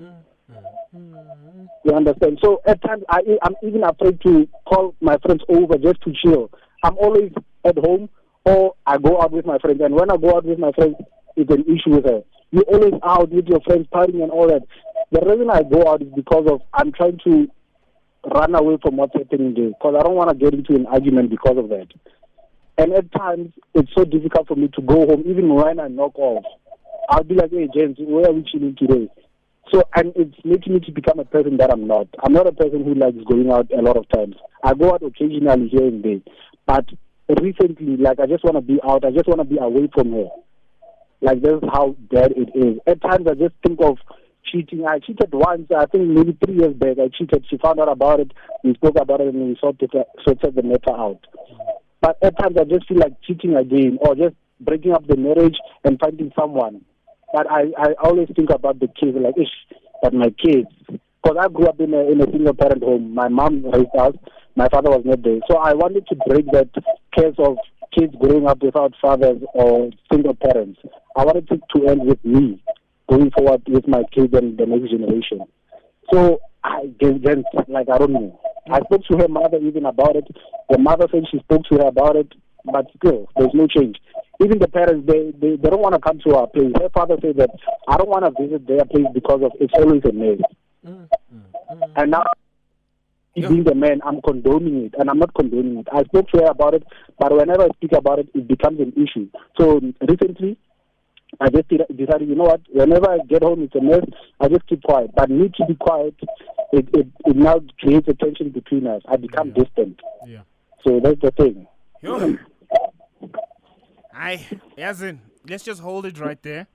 Mm-hmm. 0.00 1.64
You 1.84 1.92
understand? 1.92 2.38
So 2.40 2.62
at 2.68 2.80
times 2.82 3.02
I 3.08 3.22
I'm 3.42 3.56
even 3.64 3.82
afraid 3.82 4.20
to 4.20 4.48
call 4.64 4.94
my 5.00 5.18
friends 5.26 5.42
over 5.48 5.76
just 5.76 6.02
to 6.02 6.12
chill. 6.22 6.50
I'm 6.84 6.96
always 6.98 7.32
at 7.64 7.78
home 7.78 8.08
or 8.44 8.76
I 8.86 8.98
go 8.98 9.20
out 9.20 9.32
with 9.32 9.44
my 9.44 9.58
friends 9.58 9.80
and 9.82 9.92
when 9.92 10.08
I 10.08 10.16
go 10.18 10.36
out 10.36 10.44
with 10.44 10.60
my 10.60 10.70
friends 10.70 10.94
it's 11.36 11.50
an 11.50 11.64
issue 11.64 11.96
with 11.96 12.04
her. 12.04 12.22
You're 12.50 12.64
always 12.64 12.94
out 13.02 13.30
with 13.30 13.46
your 13.46 13.60
friends 13.62 13.86
partying 13.92 14.22
and 14.22 14.30
all 14.30 14.46
that. 14.48 14.62
The 15.12 15.20
reason 15.20 15.50
I 15.50 15.62
go 15.62 15.92
out 15.92 16.00
is 16.00 16.08
because 16.16 16.46
of 16.48 16.62
I'm 16.72 16.90
trying 16.90 17.18
to 17.24 17.46
run 18.34 18.54
away 18.54 18.78
from 18.80 18.96
what's 18.96 19.12
happening 19.12 19.52
there 19.52 19.68
because 19.68 19.94
I 19.98 20.02
don't 20.02 20.14
want 20.14 20.30
to 20.30 20.34
get 20.34 20.54
into 20.54 20.74
an 20.74 20.86
argument 20.86 21.28
because 21.28 21.58
of 21.58 21.68
that. 21.68 21.88
And 22.78 22.94
at 22.94 23.12
times 23.12 23.52
it's 23.74 23.92
so 23.94 24.06
difficult 24.06 24.48
for 24.48 24.56
me 24.56 24.68
to 24.68 24.80
go 24.80 25.06
home 25.06 25.24
even 25.26 25.54
when 25.54 25.78
I 25.78 25.88
knock 25.88 26.18
off. 26.18 26.44
I'll 27.10 27.24
be 27.24 27.34
like, 27.34 27.50
hey 27.50 27.68
James, 27.74 27.98
where 28.00 28.30
are 28.30 28.32
we 28.32 28.42
chilling 28.50 28.74
today? 28.74 29.10
So 29.70 29.82
and 29.94 30.14
it's 30.16 30.34
making 30.44 30.72
me 30.72 30.80
to 30.80 30.92
become 30.92 31.18
a 31.18 31.26
person 31.26 31.58
that 31.58 31.70
I'm 31.70 31.86
not. 31.86 32.08
I'm 32.22 32.32
not 32.32 32.46
a 32.46 32.52
person 32.52 32.82
who 32.82 32.94
likes 32.94 33.18
going 33.28 33.50
out 33.50 33.70
a 33.70 33.82
lot 33.82 33.98
of 33.98 34.08
times. 34.08 34.36
I 34.64 34.72
go 34.72 34.94
out 34.94 35.02
occasionally 35.02 35.68
here 35.68 35.88
and 35.88 36.02
there. 36.02 36.20
But 36.64 36.86
recently, 37.38 37.98
like 37.98 38.18
I 38.18 38.24
just 38.24 38.44
wanna 38.44 38.62
be 38.62 38.80
out, 38.82 39.04
I 39.04 39.10
just 39.10 39.28
wanna 39.28 39.44
be 39.44 39.58
away 39.58 39.90
from 39.92 40.10
her. 40.12 40.28
Like 41.20 41.42
this 41.42 41.52
is 41.52 41.68
how 41.70 41.96
bad 42.10 42.32
it 42.32 42.48
is. 42.54 42.78
At 42.86 43.02
times 43.02 43.26
I 43.28 43.34
just 43.34 43.54
think 43.62 43.78
of 43.82 43.98
cheating. 44.44 44.86
I 44.86 44.98
cheated 44.98 45.32
once, 45.32 45.68
I 45.76 45.86
think 45.86 46.08
maybe 46.08 46.36
three 46.44 46.56
years 46.56 46.74
back 46.74 46.98
I 46.98 47.08
cheated. 47.08 47.44
She 47.48 47.58
found 47.58 47.80
out 47.80 47.90
about 47.90 48.20
it, 48.20 48.32
we 48.64 48.74
spoke 48.74 48.96
about 49.00 49.20
it 49.20 49.34
and 49.34 49.48
we 49.48 49.56
sorted 49.60 49.92
sorted 50.24 50.54
the 50.54 50.62
matter 50.62 50.92
out. 50.92 51.20
But 52.00 52.18
at 52.22 52.38
times 52.38 52.56
I 52.60 52.64
just 52.64 52.88
feel 52.88 52.98
like 52.98 53.20
cheating 53.22 53.56
again 53.56 53.98
or 54.00 54.14
just 54.14 54.34
breaking 54.60 54.92
up 54.92 55.06
the 55.06 55.16
marriage 55.16 55.56
and 55.84 55.98
finding 55.98 56.32
someone. 56.38 56.84
But 57.32 57.50
I, 57.50 57.72
I 57.78 57.94
always 58.02 58.28
think 58.34 58.50
about 58.50 58.78
the 58.78 58.88
kids, 58.88 59.16
like, 59.18 59.38
ish, 59.38 59.78
but 60.02 60.12
my 60.12 60.30
kids. 60.44 60.68
Because 60.86 61.36
I 61.40 61.48
grew 61.48 61.66
up 61.66 61.80
in 61.80 61.94
a, 61.94 62.00
in 62.10 62.20
a 62.20 62.30
single 62.30 62.54
parent 62.54 62.82
home. 62.82 63.14
My 63.14 63.28
mom 63.28 63.64
raised 63.64 63.94
us, 63.98 64.14
my 64.56 64.68
father 64.68 64.90
was 64.90 65.02
not 65.04 65.22
there. 65.22 65.38
So 65.50 65.56
I 65.56 65.72
wanted 65.72 66.06
to 66.08 66.16
break 66.28 66.46
that 66.52 66.68
case 67.16 67.34
of 67.38 67.56
kids 67.96 68.14
growing 68.20 68.46
up 68.46 68.62
without 68.62 68.94
fathers 69.00 69.40
or 69.54 69.90
single 70.12 70.34
parents. 70.34 70.80
I 71.16 71.24
wanted 71.24 71.50
it 71.50 71.60
to 71.74 71.86
end 71.86 72.06
with 72.06 72.22
me 72.24 72.62
going 73.08 73.30
forward 73.30 73.62
with 73.68 73.86
my 73.88 74.02
kids 74.12 74.34
and 74.34 74.56
the 74.58 74.66
next 74.66 74.90
generation. 74.90 75.40
So 76.12 76.40
I 76.64 76.90
just, 77.00 77.22
just 77.22 77.68
like, 77.68 77.88
I 77.92 77.98
don't 77.98 78.12
know. 78.12 78.38
I 78.70 78.80
mm. 78.80 78.84
spoke 78.84 79.04
to 79.10 79.18
her 79.18 79.28
mother 79.28 79.58
even 79.58 79.86
about 79.86 80.16
it. 80.16 80.26
The 80.70 80.78
mother 80.78 81.06
said 81.10 81.24
she 81.30 81.38
spoke 81.40 81.64
to 81.70 81.78
her 81.78 81.88
about 81.88 82.16
it, 82.16 82.32
but 82.64 82.86
still, 82.96 83.28
there's 83.36 83.54
no 83.54 83.66
change. 83.66 83.96
Even 84.42 84.58
the 84.58 84.68
parents, 84.68 85.06
they, 85.06 85.32
they, 85.40 85.56
they 85.56 85.70
don't 85.70 85.80
want 85.80 85.94
to 85.94 86.00
come 86.00 86.20
to 86.26 86.36
our 86.36 86.46
place. 86.46 86.72
Her 86.80 86.88
father 86.90 87.16
said 87.20 87.36
that, 87.36 87.50
I 87.88 87.96
don't 87.96 88.08
want 88.08 88.24
to 88.24 88.42
visit 88.42 88.66
their 88.66 88.84
place 88.84 89.06
because 89.12 89.42
of 89.42 89.52
it's 89.60 89.72
always 89.76 90.02
a 90.04 90.12
mess. 90.12 90.38
Mm. 90.86 91.08
Mm, 91.72 91.92
and 91.96 92.10
now, 92.10 92.24
me 93.36 93.46
being 93.46 93.64
the 93.64 93.74
man, 93.74 94.00
I'm 94.04 94.20
condoning 94.20 94.84
it, 94.84 94.94
and 94.98 95.08
I'm 95.08 95.18
not 95.18 95.34
condoning 95.34 95.78
it. 95.78 95.88
I 95.92 96.02
spoke 96.04 96.28
to 96.30 96.38
her 96.40 96.50
about 96.50 96.74
it, 96.74 96.84
but 97.18 97.32
whenever 97.32 97.62
I 97.62 97.68
speak 97.76 97.92
about 97.92 98.18
it, 98.18 98.28
it 98.34 98.46
becomes 98.46 98.78
an 98.80 98.92
issue. 98.92 99.28
So 99.58 99.80
recently, 100.06 100.58
I 101.40 101.48
just 101.48 101.68
decided, 101.68 102.28
you 102.28 102.34
know 102.34 102.44
what, 102.44 102.60
whenever 102.70 103.10
I 103.10 103.18
get 103.28 103.42
home, 103.42 103.62
it's 103.62 103.74
a 103.74 103.80
mess, 103.80 104.04
I 104.40 104.48
just 104.48 104.66
keep 104.66 104.82
quiet. 104.82 105.10
But 105.14 105.30
me 105.30 105.50
to 105.56 105.66
be 105.66 105.74
quiet, 105.74 106.14
it, 106.72 106.88
it, 106.94 107.06
it 107.26 107.36
now 107.36 107.60
creates 107.80 108.06
a 108.08 108.14
tension 108.14 108.50
between 108.50 108.86
us. 108.86 109.02
I 109.08 109.16
become 109.16 109.52
distant. 109.52 110.00
Yeah. 110.26 110.42
So 110.86 111.00
that's 111.02 111.20
the 111.20 111.30
thing. 111.32 111.66
Yo. 112.00 112.36
I 114.14 114.46
Yazin, 114.76 115.18
let's 115.48 115.64
just 115.64 115.80
hold 115.80 116.06
it 116.06 116.18
right 116.18 116.40
there. 116.42 116.66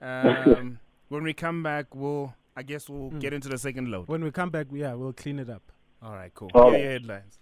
Um, 0.00 0.78
when 1.08 1.22
we 1.22 1.34
come 1.34 1.62
back, 1.62 1.94
we'll 1.94 2.34
I 2.56 2.62
guess 2.62 2.88
we'll 2.88 3.10
get 3.10 3.32
into 3.32 3.48
the 3.48 3.58
second 3.58 3.90
load. 3.90 4.08
When 4.08 4.24
we 4.24 4.30
come 4.30 4.50
back, 4.50 4.66
yeah, 4.72 4.94
we'll 4.94 5.12
clean 5.12 5.38
it 5.38 5.50
up. 5.50 5.62
All 6.02 6.14
right, 6.14 6.32
cool. 6.34 6.50
All 6.54 6.72
yeah, 6.72 6.78
yeah, 6.78 6.90
headlines. 6.90 7.38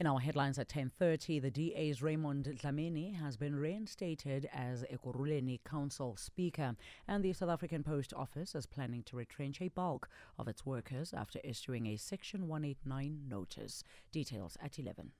In 0.00 0.06
our 0.06 0.20
headlines 0.20 0.60
at 0.60 0.68
10:30, 0.68 1.40
the 1.40 1.50
DA's 1.50 2.02
Raymond 2.02 2.44
Dlamini 2.44 3.16
has 3.16 3.36
been 3.36 3.56
reinstated 3.56 4.48
as 4.52 4.84
Ekurhuleni 4.84 5.58
Council 5.64 6.14
Speaker, 6.14 6.76
and 7.08 7.24
the 7.24 7.32
South 7.32 7.48
African 7.48 7.82
Post 7.82 8.14
Office 8.14 8.54
is 8.54 8.64
planning 8.64 9.02
to 9.02 9.16
retrench 9.16 9.60
a 9.60 9.66
bulk 9.66 10.08
of 10.38 10.46
its 10.46 10.64
workers 10.64 11.12
after 11.12 11.40
issuing 11.42 11.86
a 11.86 11.96
Section 11.96 12.46
189 12.46 13.28
notice. 13.28 13.82
Details 14.12 14.56
at 14.62 14.78
11. 14.78 15.10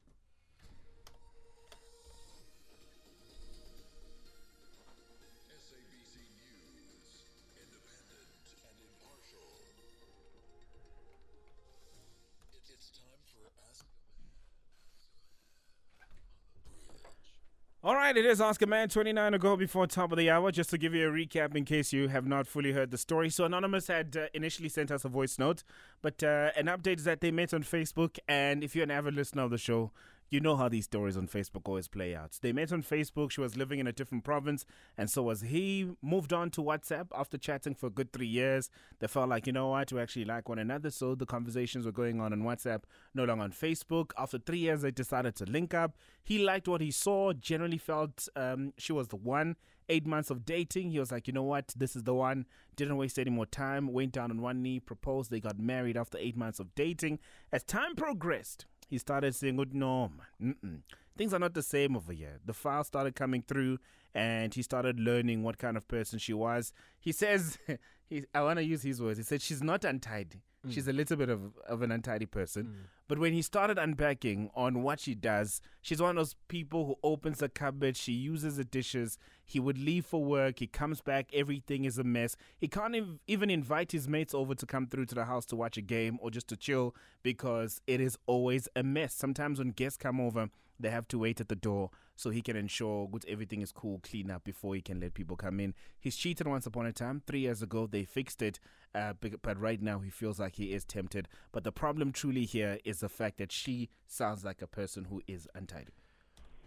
All 17.89 17.95
right, 17.95 18.15
it 18.15 18.27
is 18.27 18.39
Ask 18.39 18.61
a 18.61 18.67
Man 18.67 18.91
29 18.91 19.33
to 19.33 19.39
go 19.39 19.57
before 19.57 19.87
top 19.87 20.13
of 20.13 20.19
the 20.19 20.29
hour. 20.29 20.53
Just 20.53 20.69
to 20.69 20.77
give 20.77 20.95
you 20.95 21.09
a 21.09 21.11
recap 21.11 21.57
in 21.57 21.65
case 21.65 21.91
you 21.91 22.09
have 22.09 22.27
not 22.27 22.47
fully 22.47 22.73
heard 22.73 22.91
the 22.91 22.99
story. 22.99 23.31
So, 23.31 23.47
Anonymous 23.47 23.87
had 23.87 24.15
uh, 24.15 24.27
initially 24.35 24.69
sent 24.69 24.91
us 24.91 25.07
a 25.07 25.09
voice 25.09 25.39
note, 25.39 25.63
but 26.03 26.23
uh, 26.23 26.51
an 26.55 26.67
update 26.67 26.99
is 26.99 27.05
that 27.05 27.23
they 27.23 27.31
met 27.31 27.55
on 27.55 27.63
Facebook. 27.63 28.19
And 28.29 28.63
if 28.63 28.77
you're 28.77 28.83
an 28.83 28.91
avid 28.91 29.15
listener 29.15 29.45
of 29.45 29.51
the 29.51 29.57
show, 29.57 29.91
you 30.31 30.41
know 30.41 30.57
how 30.57 30.69
these 30.69 30.85
stories 30.85 31.17
on 31.17 31.27
Facebook 31.27 31.63
always 31.67 31.89
play 31.89 32.15
out. 32.15 32.39
They 32.43 32.53
met 32.53 32.73
on 32.73 32.83
Facebook. 32.83 33.31
She 33.31 33.41
was 33.41 33.57
living 33.57 33.79
in 33.79 33.87
a 33.87 33.93
different 33.93 34.25
province, 34.25 34.65
and 34.97 35.09
so 35.11 35.23
was 35.23 35.41
he. 35.41 35.91
Moved 36.03 36.33
on 36.33 36.51
to 36.51 36.63
WhatsApp 36.63 37.07
after 37.17 37.39
chatting 37.39 37.75
for 37.75 37.87
a 37.87 37.91
good 37.91 38.13
three 38.13 38.27
years. 38.27 38.71
They 38.99 39.07
felt 39.07 39.29
like, 39.29 39.47
you 39.47 39.53
know 39.53 39.69
what, 39.69 39.93
we 39.93 40.01
actually 40.01 40.25
like 40.25 40.49
one 40.49 40.59
another. 40.59 40.91
So 40.91 41.15
the 41.15 41.27
conversations 41.27 41.87
were 41.87 41.93
going 41.93 42.21
on 42.21 42.33
on 42.33 42.43
WhatsApp, 42.43 42.83
no 43.15 43.25
longer 43.25 43.45
on 43.45 43.53
Facebook. 43.53 44.11
After 44.19 44.39
three 44.39 44.59
years, 44.59 44.83
they 44.83 44.91
decided 44.91 45.35
to 45.37 45.45
link 45.45 45.75
up. 45.75 45.97
He 46.23 46.39
liked 46.39 46.69
what 46.69 46.81
he 46.81 46.91
saw, 46.91 47.33
generally 47.33 47.79
felt 47.79 48.29
um, 48.37 48.75
she 48.77 48.93
was 48.93 49.09
the 49.09 49.17
one. 49.17 49.57
Eight 49.91 50.07
months 50.07 50.29
of 50.29 50.45
dating, 50.45 50.91
he 50.91 51.01
was 51.01 51.11
like, 51.11 51.27
you 51.27 51.33
know 51.33 51.43
what, 51.43 51.73
this 51.75 51.97
is 51.97 52.03
the 52.03 52.13
one. 52.13 52.45
Didn't 52.77 52.99
waste 52.99 53.19
any 53.19 53.31
more 53.31 53.47
time. 53.47 53.91
Went 53.91 54.13
down 54.13 54.31
on 54.31 54.43
one 54.43 54.63
knee, 54.63 54.81
proposed. 54.81 55.31
They 55.31 55.41
got 55.41 55.59
married 55.59 55.97
after 55.97 56.19
eight 56.19 56.37
months 56.37 56.61
of 56.61 56.75
dating. 56.75 57.21
As 57.51 57.65
time 57.65 57.97
progressed, 57.97 58.67
he 58.89 58.99
started 58.99 59.35
saying, 59.35 59.57
"Good 59.57 59.75
no, 59.75 60.09
man, 60.41 60.57
Mm-mm. 60.65 60.83
things 61.17 61.33
are 61.35 61.39
not 61.39 61.55
the 61.55 61.63
same 61.63 61.97
over 61.97 62.13
here." 62.13 62.41
The 62.45 62.55
file 62.55 62.85
started 62.85 63.15
coming 63.15 63.43
through, 63.47 63.79
and 64.15 64.53
he 64.55 64.63
started 64.63 64.99
learning 64.99 65.43
what 65.43 65.59
kind 65.59 65.77
of 65.77 65.87
person 65.87 66.19
she 66.19 66.33
was. 66.33 66.73
He 66.99 67.13
says, 67.13 67.59
he, 68.09 68.25
"I 68.35 68.43
want 68.43 68.59
to 68.59 68.65
use 68.65 68.83
his 68.83 69.01
words." 69.01 69.19
He 69.19 69.25
said, 69.25 69.43
"She's 69.43 69.63
not 69.63 69.85
untidy. 69.85 70.43
She's 70.69 70.87
mm. 70.87 70.91
a 70.91 70.93
little 70.93 71.17
bit 71.17 71.29
of 71.29 71.57
of 71.67 71.83
an 71.83 71.93
untidy 71.93 72.27
person." 72.27 72.65
Mm. 72.65 72.75
But 73.09 73.19
when 73.19 73.33
he 73.33 73.41
started 73.41 73.79
unpacking 73.79 74.51
on 74.55 74.83
what 74.83 75.01
she 75.01 75.15
does, 75.15 75.63
she's 75.81 76.01
one 76.01 76.11
of 76.11 76.17
those 76.17 76.37
people 76.49 76.87
who 76.87 76.97
opens 77.03 77.39
the 77.39 77.49
cupboard, 77.49 77.97
she 77.97 78.13
uses 78.13 78.57
the 78.57 78.65
dishes. 78.65 79.19
He 79.47 79.59
would 79.59 79.79
leave 79.79 80.05
for 80.05 80.23
work, 80.23 80.59
he 80.59 80.67
comes 80.67 81.01
back, 81.01 81.31
everything 81.33 81.87
is 81.87 81.99
a 81.99 82.05
mess. 82.05 82.37
He 82.59 82.69
can't 82.69 82.95
ev- 82.95 83.19
even 83.27 83.49
invite 83.49 83.93
his 83.93 84.07
mates 84.07 84.35
over 84.35 84.55
to 84.55 84.67
come 84.67 84.87
through 84.87 85.07
to 85.07 85.15
the 85.15 85.25
house 85.25 85.47
to 85.47 85.57
watch 85.57 85.79
a 85.79 85.81
game 85.81 86.19
or 86.21 86.31
just 86.31 86.49
to 86.49 86.57
chill 86.57 86.95
because 87.23 87.81
it 87.87 87.99
is 87.99 88.19
always 88.27 88.69
a 88.77 88.83
mess. 88.83 89.15
Sometimes 89.15 89.59
when 89.59 89.71
guests 89.71 89.97
come 89.97 90.21
over, 90.21 90.51
they 90.81 90.91
have 90.91 91.09
to 91.09 91.19
wait 91.19 91.41
at 91.41 91.49
the 91.49 91.57
door 91.57 91.91
so 92.17 92.31
he 92.31 92.43
can 92.43 92.57
ensure 92.57 93.09
good 93.09 93.25
everything 93.29 93.63
is 93.63 93.73
cool, 93.73 94.01
clean 94.03 94.31
up 94.31 94.45
before 94.45 94.75
he 94.75 94.81
can 94.81 95.01
let 95.01 95.15
people 95.15 95.37
come 95.37 95.61
in. 95.61 95.75
He's 96.01 96.17
cheated 96.17 96.47
once 96.47 96.67
upon 96.67 96.87
a 96.87 96.93
time. 96.93 97.23
Three 97.27 97.41
years 97.41 97.63
ago, 97.63 97.87
they 97.87 98.05
fixed 98.05 98.43
it, 98.43 98.59
uh, 98.95 99.13
but, 99.21 99.41
but 99.43 99.61
right 99.61 99.81
now 99.81 100.01
he 100.01 100.11
feels 100.11 100.41
like 100.41 100.57
he 100.57 100.73
is 100.73 100.85
tempted. 100.85 101.29
But 101.53 101.65
the 101.65 101.73
problem 101.73 102.13
truly 102.13 102.45
here 102.45 102.79
is 102.85 103.01
the 103.01 103.09
fact 103.09 103.39
that 103.39 103.53
she 103.53 103.89
sounds 104.07 104.45
like 104.45 104.63
a 104.63 104.67
person 104.67 105.07
who 105.07 105.23
is 105.29 105.47
untidy. 105.55 105.93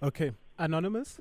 Okay, 0.02 0.32
anonymous. 0.58 1.18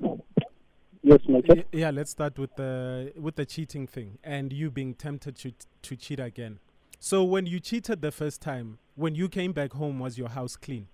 Yes, 1.03 1.19
Michael. 1.27 1.55
Y- 1.57 1.65
yeah, 1.71 1.89
let's 1.89 2.11
start 2.11 2.37
with 2.37 2.55
the 2.55 3.11
with 3.15 3.35
the 3.35 3.45
cheating 3.45 3.87
thing 3.87 4.19
and 4.23 4.53
you 4.53 4.71
being 4.71 4.93
tempted 4.93 5.35
to 5.37 5.53
to 5.81 5.95
cheat 5.95 6.19
again. 6.19 6.59
So 6.99 7.23
when 7.23 7.47
you 7.47 7.59
cheated 7.59 8.01
the 8.01 8.11
first 8.11 8.41
time, 8.41 8.77
when 8.95 9.15
you 9.15 9.27
came 9.27 9.51
back 9.51 9.73
home, 9.73 9.99
was 9.99 10.17
your 10.17 10.29
house 10.29 10.55
clean? 10.55 10.87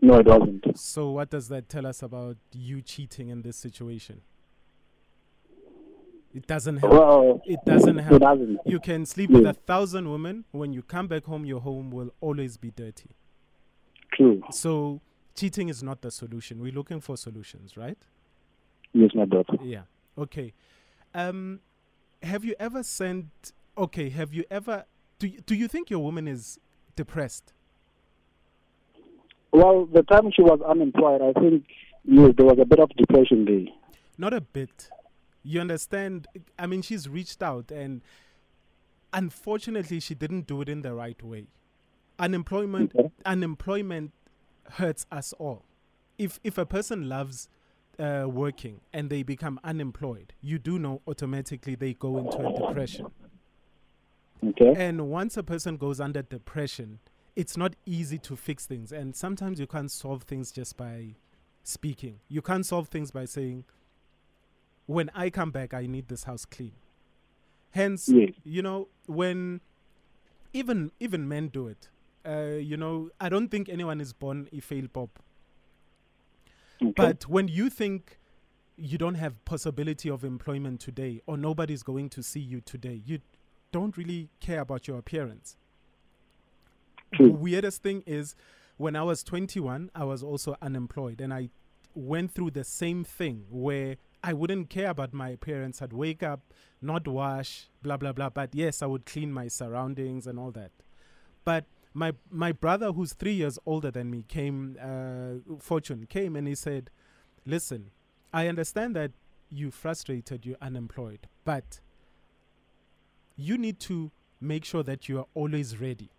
No, 0.00 0.18
it 0.18 0.26
wasn't. 0.26 0.78
So 0.78 1.10
what 1.10 1.30
does 1.30 1.48
that 1.48 1.68
tell 1.68 1.86
us 1.86 2.02
about 2.02 2.36
you 2.52 2.80
cheating 2.82 3.28
in 3.30 3.42
this 3.42 3.56
situation? 3.56 4.20
It 6.34 6.46
doesn't 6.46 6.76
help. 6.78 6.92
Well, 6.92 7.40
It 7.46 7.58
doesn't 7.66 7.98
it 7.98 8.02
help. 8.04 8.20
doesn't. 8.22 8.58
You 8.64 8.78
can 8.80 9.06
sleep 9.06 9.30
with 9.30 9.46
a 9.46 9.54
thousand 9.54 10.10
women. 10.10 10.44
When 10.52 10.72
you 10.72 10.82
come 10.82 11.08
back 11.08 11.24
home, 11.24 11.44
your 11.44 11.60
home 11.60 11.90
will 11.90 12.12
always 12.20 12.56
be 12.56 12.70
dirty. 12.70 13.10
True. 14.12 14.42
So 14.50 15.00
cheating 15.34 15.68
is 15.68 15.82
not 15.82 16.02
the 16.02 16.10
solution. 16.10 16.60
We're 16.60 16.72
looking 16.72 17.00
for 17.00 17.16
solutions, 17.16 17.76
right? 17.76 17.98
Yes, 18.92 19.10
my 19.14 19.24
daughter. 19.24 19.56
Yeah. 19.62 19.82
Okay. 20.16 20.52
Um, 21.14 21.60
have 22.22 22.44
you 22.44 22.54
ever 22.60 22.82
sent? 22.82 23.52
Okay. 23.76 24.10
Have 24.10 24.32
you 24.32 24.44
ever? 24.50 24.84
Do 25.18 25.26
you, 25.26 25.40
Do 25.44 25.54
you 25.54 25.66
think 25.66 25.90
your 25.90 26.00
woman 26.00 26.28
is 26.28 26.58
depressed? 26.94 27.52
Well, 29.58 29.86
the 29.86 30.04
time 30.04 30.30
she 30.30 30.42
was 30.42 30.60
unemployed, 30.60 31.20
I 31.20 31.32
think 31.40 31.64
yes, 32.04 32.32
there 32.36 32.46
was 32.46 32.60
a 32.60 32.64
bit 32.64 32.78
of 32.78 32.90
depression 32.90 33.44
there. 33.44 33.66
Not 34.16 34.32
a 34.32 34.40
bit. 34.40 34.88
You 35.42 35.60
understand? 35.60 36.28
I 36.56 36.68
mean, 36.68 36.80
she's 36.80 37.08
reached 37.08 37.42
out, 37.42 37.72
and 37.72 38.02
unfortunately, 39.12 39.98
she 39.98 40.14
didn't 40.14 40.46
do 40.46 40.60
it 40.60 40.68
in 40.68 40.82
the 40.82 40.94
right 40.94 41.20
way. 41.24 41.48
Unemployment. 42.20 42.94
Okay. 42.94 43.10
Unemployment 43.26 44.12
hurts 44.74 45.06
us 45.10 45.32
all. 45.40 45.64
If 46.18 46.38
if 46.44 46.56
a 46.56 46.64
person 46.64 47.08
loves 47.08 47.48
uh, 47.98 48.26
working 48.28 48.80
and 48.92 49.10
they 49.10 49.24
become 49.24 49.58
unemployed, 49.64 50.34
you 50.40 50.60
do 50.60 50.78
know 50.78 51.02
automatically 51.08 51.74
they 51.74 51.94
go 51.94 52.18
into 52.18 52.38
a 52.46 52.52
depression. 52.68 53.06
Okay. 54.50 54.72
And 54.76 55.08
once 55.10 55.36
a 55.36 55.42
person 55.42 55.78
goes 55.78 55.98
under 55.98 56.22
depression, 56.22 57.00
it's 57.38 57.56
not 57.56 57.74
easy 57.86 58.18
to 58.18 58.34
fix 58.34 58.66
things. 58.66 58.90
And 58.90 59.14
sometimes 59.14 59.60
you 59.60 59.66
can't 59.68 59.92
solve 59.92 60.24
things 60.24 60.50
just 60.50 60.76
by 60.76 61.14
speaking. 61.62 62.18
You 62.28 62.42
can't 62.42 62.66
solve 62.66 62.88
things 62.88 63.12
by 63.12 63.26
saying, 63.26 63.64
when 64.86 65.08
I 65.14 65.30
come 65.30 65.52
back, 65.52 65.72
I 65.72 65.86
need 65.86 66.08
this 66.08 66.24
house 66.24 66.44
clean. 66.44 66.72
Hence, 67.70 68.08
Yes. 68.08 68.32
you 68.42 68.60
know, 68.62 68.88
when 69.06 69.60
even 70.52 70.90
even 70.98 71.28
men 71.28 71.46
do 71.48 71.68
it, 71.68 71.88
uh, 72.26 72.56
you 72.58 72.76
know, 72.76 73.10
I 73.20 73.28
don't 73.28 73.50
think 73.50 73.68
anyone 73.68 74.00
is 74.00 74.12
born 74.12 74.48
a 74.52 74.58
fail 74.58 74.88
pop. 74.92 75.22
Okay. 76.82 76.92
But 76.96 77.28
when 77.28 77.46
you 77.46 77.70
think 77.70 78.18
you 78.76 78.98
don't 78.98 79.16
have 79.16 79.44
possibility 79.44 80.08
of 80.10 80.24
employment 80.24 80.80
today 80.80 81.20
or 81.26 81.36
nobody's 81.36 81.84
going 81.84 82.08
to 82.10 82.22
see 82.22 82.40
you 82.40 82.60
today, 82.60 83.00
you 83.04 83.20
don't 83.70 83.96
really 83.96 84.30
care 84.40 84.60
about 84.60 84.88
your 84.88 84.98
appearance. 84.98 85.57
True. 87.14 87.30
Weirdest 87.30 87.82
thing 87.82 88.02
is 88.06 88.34
when 88.76 88.94
I 88.96 89.02
was 89.02 89.22
21, 89.22 89.90
I 89.94 90.04
was 90.04 90.22
also 90.22 90.56
unemployed 90.62 91.20
and 91.20 91.32
I 91.32 91.50
went 91.94 92.32
through 92.32 92.52
the 92.52 92.64
same 92.64 93.04
thing 93.04 93.44
where 93.50 93.96
I 94.22 94.32
wouldn't 94.32 94.70
care 94.70 94.90
about 94.90 95.12
my 95.12 95.30
appearance. 95.30 95.80
I'd 95.82 95.92
wake 95.92 96.22
up, 96.22 96.40
not 96.80 97.06
wash, 97.08 97.68
blah 97.82 97.96
blah 97.96 98.12
blah, 98.12 98.30
but 98.30 98.54
yes, 98.54 98.82
I 98.82 98.86
would 98.86 99.06
clean 99.06 99.32
my 99.32 99.48
surroundings 99.48 100.26
and 100.26 100.38
all 100.38 100.50
that. 100.52 100.70
But 101.44 101.64
my 101.94 102.12
my 102.30 102.52
brother 102.52 102.92
who's 102.92 103.12
3 103.14 103.32
years 103.32 103.58
older 103.64 103.90
than 103.90 104.10
me 104.10 104.24
came 104.28 104.76
uh, 104.80 105.56
fortune 105.60 106.06
came 106.08 106.36
and 106.36 106.46
he 106.46 106.54
said, 106.54 106.90
"Listen, 107.46 107.90
I 108.32 108.48
understand 108.48 108.94
that 108.96 109.12
you're 109.50 109.70
frustrated, 109.70 110.44
you're 110.44 110.56
unemployed, 110.60 111.26
but 111.44 111.80
you 113.36 113.56
need 113.56 113.80
to 113.80 114.10
make 114.40 114.64
sure 114.64 114.82
that 114.82 115.08
you 115.08 115.18
are 115.18 115.26
always 115.34 115.80
ready 115.80 116.10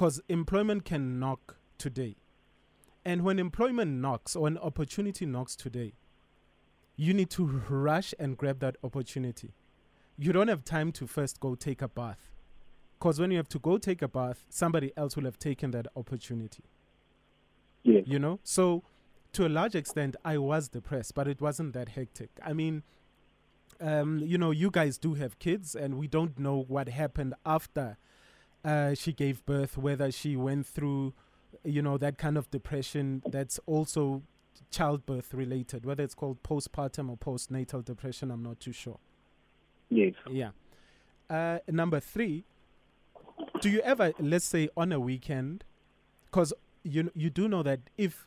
because 0.00 0.18
employment 0.30 0.86
can 0.86 1.20
knock 1.20 1.56
today. 1.76 2.16
And 3.04 3.22
when 3.22 3.38
employment 3.38 4.00
knocks 4.00 4.34
or 4.34 4.48
an 4.48 4.56
opportunity 4.56 5.26
knocks 5.26 5.54
today, 5.54 5.92
you 6.96 7.12
need 7.12 7.28
to 7.30 7.44
rush 7.68 8.14
and 8.18 8.34
grab 8.34 8.60
that 8.60 8.76
opportunity. 8.82 9.52
You 10.16 10.32
don't 10.32 10.48
have 10.48 10.64
time 10.64 10.90
to 10.92 11.06
first 11.06 11.38
go 11.38 11.54
take 11.54 11.82
a 11.82 11.88
bath. 11.88 12.30
Because 12.98 13.20
when 13.20 13.30
you 13.30 13.36
have 13.36 13.50
to 13.50 13.58
go 13.58 13.76
take 13.76 14.00
a 14.00 14.08
bath, 14.08 14.46
somebody 14.48 14.90
else 14.96 15.16
will 15.16 15.24
have 15.24 15.38
taken 15.38 15.70
that 15.72 15.86
opportunity 15.94 16.64
yes. 17.82 18.02
you 18.06 18.18
know 18.18 18.38
so 18.42 18.82
to 19.32 19.46
a 19.46 19.48
large 19.48 19.74
extent 19.74 20.16
i 20.22 20.36
was 20.36 20.68
depressed 20.68 21.14
but 21.14 21.26
it 21.26 21.40
wasn't 21.40 21.72
that 21.72 21.90
hectic 21.90 22.28
i 22.44 22.52
mean 22.52 22.82
um, 23.80 24.18
you 24.18 24.36
know 24.36 24.50
you 24.50 24.70
guys 24.70 24.98
do 24.98 25.14
have 25.14 25.38
kids 25.38 25.74
and 25.74 25.94
we 25.94 26.06
don't 26.06 26.38
know 26.38 26.62
what 26.68 26.90
happened 26.90 27.32
after 27.46 27.96
uh, 28.64 28.94
she 28.94 29.12
gave 29.12 29.44
birth 29.46 29.76
whether 29.78 30.10
she 30.10 30.36
went 30.36 30.66
through 30.66 31.12
you 31.64 31.82
know 31.82 31.98
that 31.98 32.18
kind 32.18 32.36
of 32.38 32.50
depression 32.50 33.22
that's 33.30 33.58
also 33.66 34.22
childbirth 34.70 35.32
related 35.34 35.84
whether 35.84 36.04
it's 36.04 36.14
called 36.14 36.42
postpartum 36.42 37.08
or 37.10 37.16
postnatal 37.16 37.84
depression 37.84 38.30
i'm 38.30 38.42
not 38.42 38.60
too 38.60 38.72
sure 38.72 38.98
Yes. 39.90 40.14
yeah. 40.30 40.50
Uh, 41.28 41.58
number 41.68 42.00
three, 42.00 42.44
do 43.60 43.68
you 43.68 43.80
ever, 43.80 44.12
let's 44.18 44.44
say, 44.44 44.68
on 44.76 44.92
a 44.92 45.00
weekend, 45.00 45.64
because 46.26 46.52
you 46.82 47.10
you 47.14 47.28
do 47.30 47.48
know 47.48 47.62
that 47.62 47.80
if 47.98 48.26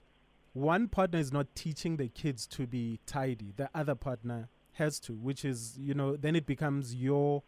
one 0.53 0.87
partner 0.87 1.19
is 1.19 1.31
not 1.31 1.47
teaching 1.55 1.97
the 1.97 2.09
kids 2.09 2.45
to 2.47 2.67
be 2.67 2.99
tidy, 3.05 3.53
the 3.55 3.69
other 3.73 3.95
partner 3.95 4.49
has 4.73 4.99
to, 5.01 5.13
which 5.13 5.43
is 5.45 5.77
you 5.79 5.93
know 5.93 6.15
then 6.15 6.35
it 6.35 6.45
becomes 6.45 6.95
your 6.95 7.43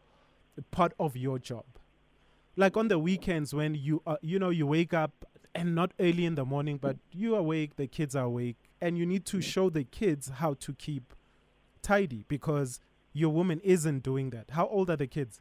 part 0.71 0.93
of 0.99 1.15
your 1.17 1.39
job. 1.39 1.65
Like 2.55 2.77
on 2.77 2.87
the 2.87 2.99
weekends 2.99 3.53
when 3.53 3.75
you 3.75 4.01
uh, 4.07 4.17
you 4.21 4.39
know 4.39 4.49
you 4.49 4.65
wake 4.65 4.93
up 4.93 5.25
and 5.53 5.73
not 5.73 5.91
early 5.99 6.25
in 6.25 6.35
the 6.35 6.45
morning, 6.45 6.77
but 6.77 6.97
you 7.11 7.35
awake, 7.35 7.75
the 7.77 7.87
kids 7.87 8.15
are 8.15 8.25
awake, 8.25 8.57
and 8.81 8.97
you 8.97 9.05
need 9.05 9.25
to 9.25 9.41
show 9.41 9.69
the 9.69 9.83
kids 9.83 10.29
how 10.29 10.53
to 10.55 10.73
keep 10.73 11.13
tidy 11.81 12.25
because 12.27 12.79
your 13.13 13.29
woman 13.29 13.61
isn't 13.63 14.03
doing 14.03 14.31
that. 14.31 14.51
How 14.51 14.67
old 14.67 14.89
are 14.89 14.97
the 14.97 15.07
kids? 15.07 15.39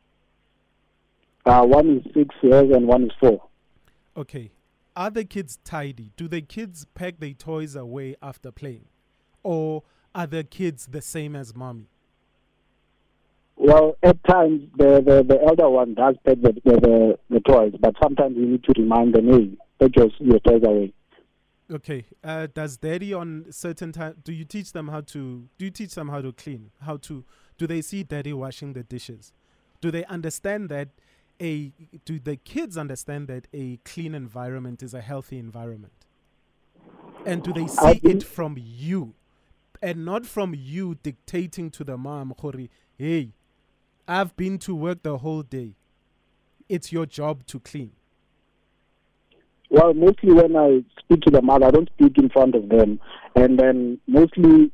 Uh, 1.45 1.65
one 1.65 1.99
is 1.99 2.05
six 2.15 2.35
years 2.43 2.71
and 2.75 2.87
one 2.87 3.05
is 3.05 3.11
four. 3.21 3.43
Okay. 4.17 4.53
Are 4.97 5.11
the 5.11 5.25
kids 5.25 5.59
tidy? 5.65 6.13
Do 6.17 6.29
the 6.29 6.41
kids 6.41 6.87
pack 6.95 7.19
their 7.19 7.33
toys 7.33 7.75
away 7.75 8.15
after 8.23 8.53
playing? 8.53 8.87
Or 9.43 9.83
are 10.15 10.29
the 10.29 10.45
kids 10.45 10.87
the 10.87 11.03
same 11.03 11.35
as 11.35 11.55
mommy? 11.55 11.89
Well, 13.57 13.97
at 14.03 14.23
times 14.25 14.63
the, 14.77 15.03
the, 15.05 15.25
the 15.27 15.41
elder 15.43 15.69
one 15.71 15.95
does 15.95 16.17
take 16.27 16.43
the, 16.43 16.53
the, 16.65 16.73
the, 16.81 17.19
the 17.31 17.41
toys, 17.41 17.73
but 17.81 17.95
sometimes 18.03 18.37
you 18.37 18.47
need 18.47 18.65
to 18.65 18.73
remind 18.77 19.15
them, 19.15 19.33
hey, 19.33 19.57
take 19.81 19.97
your, 19.97 20.09
your 20.19 20.41
toys 20.41 20.63
away. 20.65 20.93
Okay. 21.73 22.05
Uh, 22.23 22.47
does 22.53 22.77
daddy 22.77 23.15
on 23.15 23.47
certain 23.51 23.93
time? 23.93 24.17
Do 24.23 24.33
you 24.33 24.45
teach 24.45 24.73
them 24.73 24.89
how 24.89 25.01
to? 25.03 25.49
Do 25.57 25.65
you 25.65 25.71
teach 25.71 25.95
them 25.95 26.11
how 26.11 26.21
to 26.21 26.33
clean? 26.33 26.71
How 26.83 26.99
to? 26.99 27.25
Do 27.57 27.67
they 27.67 27.81
see 27.81 28.03
daddy 28.03 28.35
washing 28.35 28.75
the 28.75 28.83
dishes? 28.83 29.33
Do 29.81 29.91
they 29.91 30.05
understand 30.05 30.69
that 30.69 30.89
a? 31.41 31.73
Do 32.05 32.19
the 32.19 32.37
kids 32.37 32.77
understand 32.77 33.29
that 33.29 33.47
a 33.55 33.79
clean 33.79 34.15
environment 34.15 34.83
is 34.83 34.93
a 34.93 35.01
healthy 35.01 35.39
environment? 35.39 35.95
And 37.25 37.43
do 37.43 37.53
they 37.55 37.67
see 37.67 38.01
it 38.03 38.23
from 38.23 38.57
you, 38.59 39.15
and 39.81 40.05
not 40.05 40.27
from 40.27 40.55
you 40.55 40.97
dictating 41.03 41.71
to 41.71 41.85
the 41.85 41.97
mom, 41.97 42.35
Khori, 42.39 42.69
Hey, 42.97 43.33
I've 44.07 44.37
been 44.37 44.59
to 44.59 44.75
work 44.75 45.03
the 45.03 45.19
whole 45.19 45.43
day. 45.43 45.77
It's 46.69 46.93
your 46.93 47.07
job 47.07 47.47
to 47.47 47.61
clean. 47.61 47.93
Well, 49.71 49.93
mostly 49.95 50.33
when 50.33 50.57
I 50.57 50.85
speak 51.01 51.23
to 51.23 51.31
the 51.31 51.43
mother, 51.43 51.67
I 51.67 51.71
don't 51.71 51.89
speak 51.99 52.17
in 52.19 52.29
front 52.29 52.55
of 52.55 52.69
them. 52.69 53.01
And 53.35 53.59
then 53.59 53.99
mostly 54.07 54.71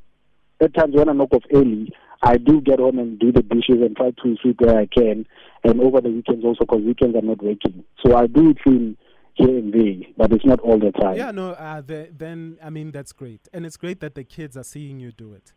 at 0.60 0.74
times 0.74 0.94
when 0.94 1.08
I 1.08 1.12
knock 1.12 1.32
off 1.32 1.44
early, 1.54 1.92
I 2.22 2.36
do 2.36 2.60
get 2.60 2.80
home 2.80 2.98
and 2.98 3.18
do 3.18 3.32
the 3.32 3.42
dishes 3.42 3.80
and 3.80 3.96
try 3.96 4.10
to 4.10 4.36
sweep 4.42 4.60
where 4.60 4.78
I 4.78 4.86
can. 4.86 5.26
And 5.64 5.80
over 5.80 6.00
the 6.00 6.10
weekends 6.10 6.44
also, 6.44 6.60
because 6.60 6.82
weekends 6.82 7.16
are 7.16 7.22
not 7.22 7.42
working. 7.42 7.84
So 8.04 8.16
I 8.16 8.26
do 8.26 8.54
clean 8.62 8.96
here 9.34 9.48
and 9.48 9.72
there, 9.72 10.08
but 10.16 10.32
it's 10.32 10.44
not 10.44 10.60
all 10.60 10.78
the 10.78 10.92
time. 10.92 11.16
Yeah, 11.16 11.30
no, 11.30 11.50
uh, 11.50 11.80
the, 11.80 12.10
then 12.16 12.58
I 12.62 12.70
mean 12.70 12.90
that's 12.90 13.12
great, 13.12 13.48
and 13.52 13.64
it's 13.64 13.76
great 13.76 14.00
that 14.00 14.14
the 14.14 14.24
kids 14.24 14.56
are 14.56 14.64
seeing 14.64 15.00
you 15.00 15.12
do 15.12 15.32
it, 15.32 15.52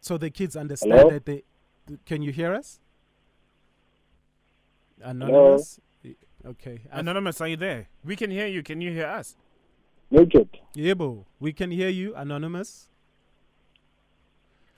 so 0.00 0.18
the 0.18 0.30
kids 0.30 0.56
understand 0.56 0.92
Hello? 0.92 1.10
that 1.10 1.26
they. 1.26 1.42
Can 2.06 2.22
you 2.22 2.32
hear 2.32 2.54
us? 2.54 2.80
Anonymous. 5.02 5.80
Y- 6.04 6.14
Okay. 6.46 6.80
Anonymous, 6.90 7.40
are 7.40 7.48
you 7.48 7.56
there? 7.56 7.88
We 8.04 8.16
can 8.16 8.30
hear 8.30 8.46
you. 8.46 8.62
Can 8.62 8.80
you 8.80 8.90
hear 8.92 9.06
us? 9.06 9.36
Naked. 10.10 10.48
it. 10.74 10.98
Yebo, 10.98 11.24
we 11.38 11.52
can 11.52 11.70
hear 11.70 11.88
you, 11.90 12.14
Anonymous. 12.14 12.88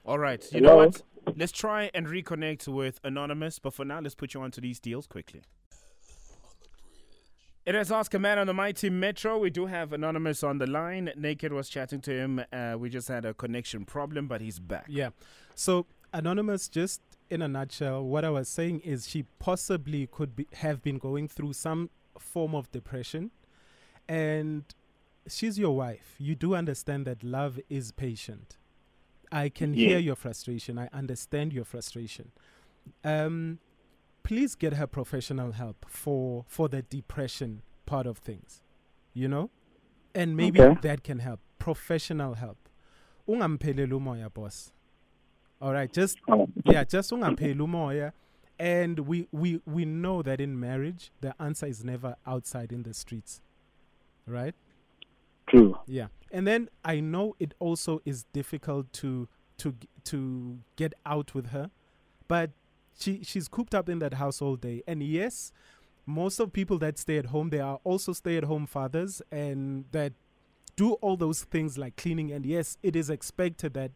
All 0.04 0.18
right. 0.18 0.44
You 0.52 0.60
know 0.60 0.76
what? 0.76 1.02
Let's 1.36 1.52
try 1.52 1.90
and 1.94 2.06
reconnect 2.08 2.66
with 2.66 2.98
Anonymous, 3.04 3.60
but 3.60 3.72
for 3.74 3.84
now, 3.84 4.00
let's 4.00 4.16
put 4.16 4.34
you 4.34 4.42
onto 4.42 4.60
these 4.60 4.80
deals 4.80 5.06
quickly. 5.06 5.42
It 7.64 7.76
is 7.76 7.92
Ask 7.92 8.12
a 8.14 8.18
Man 8.18 8.40
on 8.40 8.48
the 8.48 8.54
Mighty 8.54 8.90
Metro. 8.90 9.38
We 9.38 9.48
do 9.50 9.66
have 9.66 9.92
Anonymous 9.92 10.42
on 10.42 10.58
the 10.58 10.66
line. 10.66 11.12
Naked 11.16 11.52
was 11.52 11.68
chatting 11.68 12.00
to 12.00 12.10
him. 12.10 12.42
Uh, 12.52 12.74
we 12.76 12.90
just 12.90 13.06
had 13.06 13.24
a 13.24 13.32
connection 13.34 13.84
problem, 13.84 14.26
but 14.26 14.40
he's 14.40 14.58
back. 14.58 14.86
Yeah. 14.88 15.10
So 15.54 15.86
Anonymous, 16.12 16.68
just 16.68 17.00
in 17.30 17.40
a 17.42 17.48
nutshell, 17.48 18.02
what 18.04 18.24
I 18.24 18.30
was 18.30 18.48
saying 18.48 18.80
is 18.80 19.08
she 19.08 19.24
possibly 19.38 20.06
could 20.06 20.36
be, 20.36 20.46
have 20.54 20.82
been 20.82 20.98
going 20.98 21.28
through 21.28 21.54
some 21.54 21.90
form 22.18 22.54
of 22.54 22.70
depression, 22.70 23.30
and 24.08 24.64
she's 25.26 25.58
your 25.58 25.74
wife. 25.74 26.14
You 26.18 26.34
do 26.34 26.54
understand 26.54 27.06
that 27.06 27.22
love 27.24 27.58
is 27.70 27.92
patient. 27.92 28.58
I 29.30 29.48
can 29.48 29.72
hear 29.72 29.98
your 29.98 30.16
frustration. 30.16 30.78
I 30.78 30.88
understand 30.92 31.54
your 31.54 31.64
frustration. 31.64 32.32
Um, 33.02 33.58
please 34.24 34.54
get 34.54 34.74
her 34.74 34.86
professional 34.86 35.52
help 35.52 35.86
for 35.88 36.44
for 36.48 36.68
the 36.68 36.82
depression 36.82 37.62
part 37.86 38.06
of 38.06 38.18
things. 38.18 38.60
You 39.14 39.28
know, 39.28 39.50
and 40.14 40.36
maybe 40.36 40.60
Okay. 40.60 40.80
that 40.82 41.02
can 41.02 41.20
help. 41.20 41.40
Professional 41.58 42.34
help. 42.34 42.58
Ungampheleli 43.26 43.88
umoya, 43.92 44.32
boss. 44.32 44.72
All 45.62 45.72
right, 45.72 45.90
just 45.92 46.18
Oh. 46.28 46.48
yeah, 46.64 46.82
just 46.82 47.12
ungapheli 47.12 47.56
umoya. 47.56 48.12
And 48.58 48.98
we, 49.00 49.28
we 49.32 49.60
we 49.64 49.84
know 49.84 50.20
that 50.22 50.40
in 50.40 50.58
marriage 50.58 51.12
the 51.20 51.34
answer 51.40 51.66
is 51.66 51.84
never 51.84 52.16
outside 52.26 52.72
in 52.72 52.82
the 52.82 52.92
streets. 52.92 53.40
Right? 54.26 54.54
True. 55.48 55.78
Yeah. 55.86 56.08
And 56.32 56.46
then 56.46 56.68
I 56.84 56.98
know 57.00 57.36
it 57.38 57.54
also 57.60 58.00
is 58.04 58.24
difficult 58.32 58.92
to 58.94 59.28
to 59.58 59.74
to 60.04 60.58
get 60.76 60.94
out 61.06 61.32
with 61.34 61.46
her, 61.50 61.70
but 62.26 62.50
she 62.98 63.22
she's 63.22 63.46
cooped 63.48 63.74
up 63.74 63.88
in 63.88 64.00
that 64.00 64.14
house 64.14 64.42
all 64.42 64.56
day. 64.56 64.82
And 64.88 65.00
yes, 65.02 65.52
most 66.06 66.40
of 66.40 66.52
people 66.52 66.78
that 66.78 66.98
stay 66.98 67.18
at 67.18 67.26
home, 67.26 67.50
they 67.50 67.60
are 67.60 67.78
also 67.84 68.12
stay 68.12 68.36
at 68.36 68.44
home 68.44 68.66
fathers 68.66 69.22
and 69.30 69.84
that 69.92 70.12
do 70.74 70.94
all 70.94 71.16
those 71.16 71.42
things 71.44 71.78
like 71.78 71.96
cleaning 71.96 72.32
and 72.32 72.44
yes, 72.46 72.78
it 72.82 72.96
is 72.96 73.10
expected 73.10 73.74
that 73.74 73.92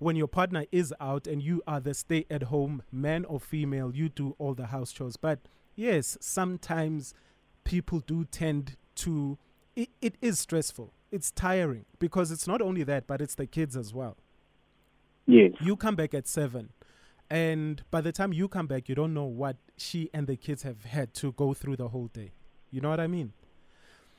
when 0.00 0.16
your 0.16 0.26
partner 0.26 0.64
is 0.72 0.92
out 0.98 1.26
and 1.26 1.42
you 1.42 1.62
are 1.66 1.78
the 1.78 1.94
stay 1.94 2.26
at 2.30 2.44
home 2.44 2.82
man 2.90 3.24
or 3.26 3.38
female, 3.38 3.94
you 3.94 4.08
do 4.08 4.34
all 4.38 4.54
the 4.54 4.66
house 4.66 4.92
chores. 4.92 5.16
But 5.16 5.40
yes, 5.76 6.16
sometimes 6.20 7.14
people 7.64 8.00
do 8.00 8.24
tend 8.24 8.76
to 8.96 9.38
it, 9.76 9.90
it 10.00 10.14
is 10.20 10.38
stressful. 10.38 10.92
It's 11.12 11.30
tiring 11.30 11.84
because 11.98 12.30
it's 12.30 12.46
not 12.46 12.60
only 12.62 12.82
that, 12.84 13.06
but 13.06 13.20
it's 13.20 13.34
the 13.34 13.46
kids 13.46 13.76
as 13.76 13.92
well. 13.94 14.16
Yes. 15.26 15.52
You 15.60 15.76
come 15.76 15.96
back 15.96 16.14
at 16.14 16.26
seven, 16.26 16.70
and 17.28 17.82
by 17.90 18.00
the 18.00 18.10
time 18.10 18.32
you 18.32 18.48
come 18.48 18.66
back, 18.66 18.88
you 18.88 18.94
don't 18.94 19.14
know 19.14 19.24
what 19.24 19.56
she 19.76 20.10
and 20.12 20.26
the 20.26 20.36
kids 20.36 20.62
have 20.62 20.84
had 20.84 21.14
to 21.14 21.32
go 21.32 21.54
through 21.54 21.76
the 21.76 21.88
whole 21.88 22.08
day. 22.08 22.32
You 22.70 22.80
know 22.80 22.88
what 22.88 23.00
I 23.00 23.06
mean? 23.06 23.32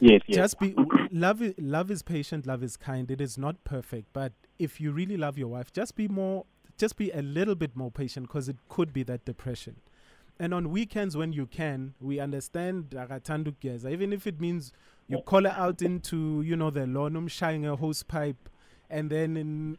Yes. 0.02 0.22
Yes. 0.26 0.36
Just 0.36 0.60
be 0.60 0.76
love. 1.12 1.42
Love 1.58 1.92
is 1.92 2.02
patient. 2.02 2.48
Love 2.48 2.64
is 2.64 2.76
kind. 2.76 3.10
It 3.12 3.22
is 3.22 3.38
not 3.38 3.64
perfect, 3.64 4.08
but 4.14 4.34
if 4.58 4.82
you 4.82 4.92
really 4.92 5.16
love 5.16 5.38
your 5.38 5.48
wife, 5.48 5.72
just 5.72 5.96
be 5.96 6.08
more. 6.08 6.46
Just 6.78 6.98
be 6.98 7.12
a 7.12 7.22
little 7.22 7.54
bit 7.54 7.76
more 7.76 7.92
patient 7.92 8.28
because 8.28 8.50
it 8.50 8.56
could 8.68 8.92
be 8.92 9.04
that 9.04 9.24
depression. 9.24 9.76
And 10.40 10.56
on 10.56 10.72
weekends 10.72 11.16
when 11.16 11.34
you 11.34 11.46
can, 11.46 11.94
we 12.02 12.20
understand 12.20 12.96
even 12.96 14.12
if 14.12 14.26
it 14.26 14.42
means 14.42 14.74
you 15.08 15.20
call 15.20 15.44
her 15.44 15.56
out 15.56 15.84
into 15.84 16.42
you 16.42 16.56
know 16.56 16.72
the 16.72 16.88
lawn, 16.88 17.14
umshaying 17.14 17.72
a 17.72 17.76
hose 17.76 18.02
pipe, 18.02 18.50
and 18.90 19.12
then 19.12 19.38
in, 19.38 19.78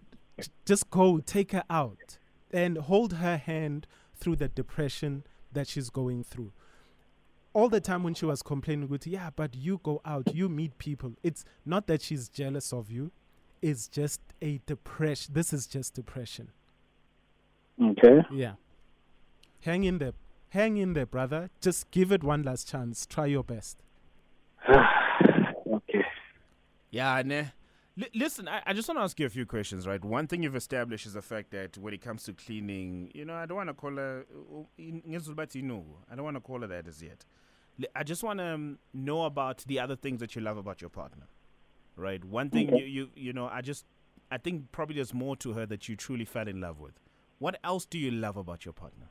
just 0.64 0.88
go 0.90 1.18
take 1.18 1.50
her 1.50 1.64
out 1.68 2.18
and 2.52 2.78
hold 2.78 3.14
her 3.14 3.36
hand 3.38 3.88
through 4.14 4.36
the 4.36 4.46
depression 4.46 5.24
that 5.52 5.66
she's 5.66 5.90
going 5.90 6.22
through 6.22 6.52
all 7.54 7.68
the 7.68 7.80
time 7.80 8.02
when 8.02 8.14
she 8.14 8.24
was 8.24 8.42
complaining 8.42 8.88
with 8.88 9.06
yeah 9.06 9.30
but 9.34 9.54
you 9.54 9.80
go 9.82 10.00
out 10.04 10.34
you 10.34 10.48
meet 10.48 10.78
people. 10.78 11.12
It's 11.22 11.44
not 11.64 11.86
that 11.86 12.02
she's 12.02 12.28
jealous 12.28 12.72
of 12.72 12.90
you. 12.90 13.10
It's 13.60 13.88
just 13.88 14.20
a 14.40 14.60
depression 14.66 15.34
this 15.34 15.52
is 15.52 15.66
just 15.66 15.94
depression. 15.94 16.48
Okay. 17.82 18.22
yeah. 18.32 18.54
Hang 19.62 19.84
in 19.84 19.98
there. 19.98 20.12
Hang 20.50 20.76
in 20.76 20.92
there 20.92 21.06
brother. 21.06 21.50
Just 21.60 21.90
give 21.90 22.12
it 22.12 22.22
one 22.22 22.42
last 22.42 22.68
chance. 22.68 23.06
Try 23.06 23.26
your 23.26 23.44
best. 23.44 23.78
Okay. 25.72 26.04
Yeah, 26.90 27.22
nah. 27.24 27.44
Li- 27.96 28.08
listen, 28.14 28.48
I, 28.48 28.62
I 28.66 28.72
just 28.72 28.88
want 28.88 28.98
to 28.98 29.02
ask 29.02 29.18
you 29.20 29.26
a 29.26 29.30
few 29.30 29.44
questions, 29.44 29.86
right? 29.86 30.02
One 30.02 30.26
thing 30.26 30.42
you've 30.42 30.56
established 30.56 31.06
is 31.06 31.12
the 31.12 31.22
fact 31.22 31.50
that 31.50 31.76
when 31.76 31.92
it 31.92 32.00
comes 32.00 32.22
to 32.24 32.32
cleaning, 32.32 33.10
you 33.14 33.24
know, 33.24 33.34
I 33.34 33.44
don't 33.46 33.56
want 33.56 33.68
to 33.68 33.74
call 33.74 33.96
her, 33.96 34.24
in- 34.78 35.02
ngezulu 35.02 35.34
bathi 35.34 35.62
no. 35.62 35.84
I 36.10 36.14
don't 36.14 36.24
want 36.24 36.36
to 36.36 36.40
call 36.40 36.60
her 36.62 36.66
that 36.66 36.86
as 36.88 37.02
yet. 37.02 37.24
I 37.94 38.02
just 38.02 38.22
want 38.22 38.38
to 38.38 38.44
um, 38.46 38.78
know 38.94 39.24
about 39.24 39.58
the 39.66 39.80
other 39.80 39.96
things 39.96 40.20
that 40.20 40.34
you 40.36 40.42
love 40.42 40.56
about 40.56 40.80
your 40.80 40.90
partner, 40.90 41.26
right? 41.96 42.24
One 42.24 42.48
thing 42.50 42.68
Okay. 42.68 42.78
you, 42.78 42.84
you, 42.84 43.08
you 43.14 43.32
know, 43.32 43.48
I 43.48 43.60
just, 43.60 43.84
I 44.30 44.38
think 44.38 44.72
probably 44.72 44.96
there's 44.96 45.12
more 45.14 45.36
to 45.36 45.52
her 45.54 45.66
that 45.66 45.88
you 45.88 45.96
truly 45.96 46.24
fell 46.24 46.48
in 46.48 46.60
love 46.60 46.80
with. 46.80 46.94
What 47.38 47.58
else 47.64 47.84
do 47.84 47.98
you 47.98 48.10
love 48.10 48.36
about 48.36 48.64
your 48.64 48.72
partner? 48.72 49.06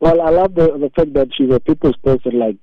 Well, 0.00 0.20
I 0.20 0.28
love 0.30 0.54
the 0.54 0.66
the 0.78 0.90
fact 0.94 1.14
that 1.14 1.28
she's 1.34 1.50
a 1.50 1.60
people's 1.60 1.96
person. 1.96 2.38
Like, 2.38 2.58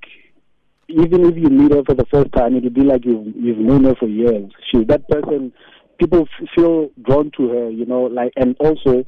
even 0.88 1.26
if 1.26 1.36
you 1.38 1.50
meet 1.50 1.72
her 1.74 1.84
for 1.84 1.93
the 1.96 2.06
first 2.06 2.32
time, 2.34 2.56
it'll 2.56 2.69
be 2.69 2.82
like 2.82 3.06
you've 3.06 3.36
you've 3.36 3.58
known 3.58 3.86
her 3.86 3.96
for 3.96 4.08
years. 4.08 4.52
She's 4.72 4.86
that 4.88 5.08
person. 5.10 5.52
People 6.00 6.28
f- 6.39 6.48
feel 6.56 6.89
drawn 7.04 7.32
to 7.38 7.50
her, 7.50 7.69
you 7.69 7.86
know. 7.86 8.04
Like, 8.04 8.34
and 8.36 8.56
also, 8.60 9.04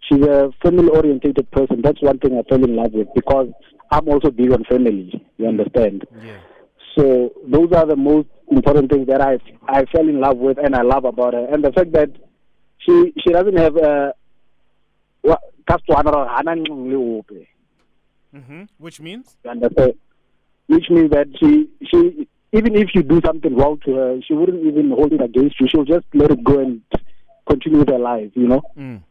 she's 0.00 0.22
a 0.22 0.50
family 0.62 0.88
orientated 0.88 1.50
person. 1.50 1.82
That's 1.82 2.00
one 2.00 2.18
thing 2.18 2.38
I 2.38 2.42
fell 2.48 2.62
in 2.62 2.76
love 2.76 2.92
with 2.92 3.08
because 3.14 3.48
I'm 3.90 4.08
also 4.08 4.30
big 4.30 4.52
on 4.52 4.64
family. 4.64 5.24
You 5.36 5.46
understand? 5.48 6.06
Yeah. 6.22 6.38
So 6.96 7.32
those 7.46 7.72
are 7.72 7.86
the 7.86 7.96
most 7.96 8.28
important 8.50 8.90
things 8.90 9.06
that 9.08 9.20
I 9.20 9.38
I 9.68 9.84
fell 9.86 10.08
in 10.08 10.20
love 10.20 10.38
with 10.38 10.58
and 10.58 10.74
I 10.74 10.82
love 10.82 11.04
about 11.04 11.34
her. 11.34 11.46
And 11.52 11.62
the 11.64 11.72
fact 11.72 11.92
that 11.92 12.10
she 12.78 13.12
she 13.18 13.30
doesn't 13.30 13.56
have 13.58 13.76
a 13.76 14.14
what 15.22 15.40
Mm-hmm. 18.34 18.62
Which 18.78 19.00
means? 19.00 19.36
you 19.44 19.50
understand? 19.50 19.94
Which 20.68 20.88
means 20.90 21.10
that 21.10 21.28
she 21.38 21.68
she 21.90 22.28
even 22.52 22.76
if 22.76 22.94
you 22.94 23.02
do 23.02 23.20
something 23.24 23.54
wrong 23.56 23.78
to 23.84 23.94
her, 23.94 24.20
she 24.26 24.34
wouldn't 24.34 24.64
even 24.64 24.90
hold 24.90 25.12
it 25.12 25.20
against 25.20 25.60
you. 25.60 25.68
She'll 25.68 25.84
just 25.84 26.06
let 26.14 26.30
it 26.30 26.42
go 26.44 26.60
and 26.60 26.82
continue 27.48 27.80
with 27.80 27.88
her 27.88 27.98
life, 27.98 28.30
you 28.34 28.48
know. 28.48 28.62
Mm. 28.76 29.02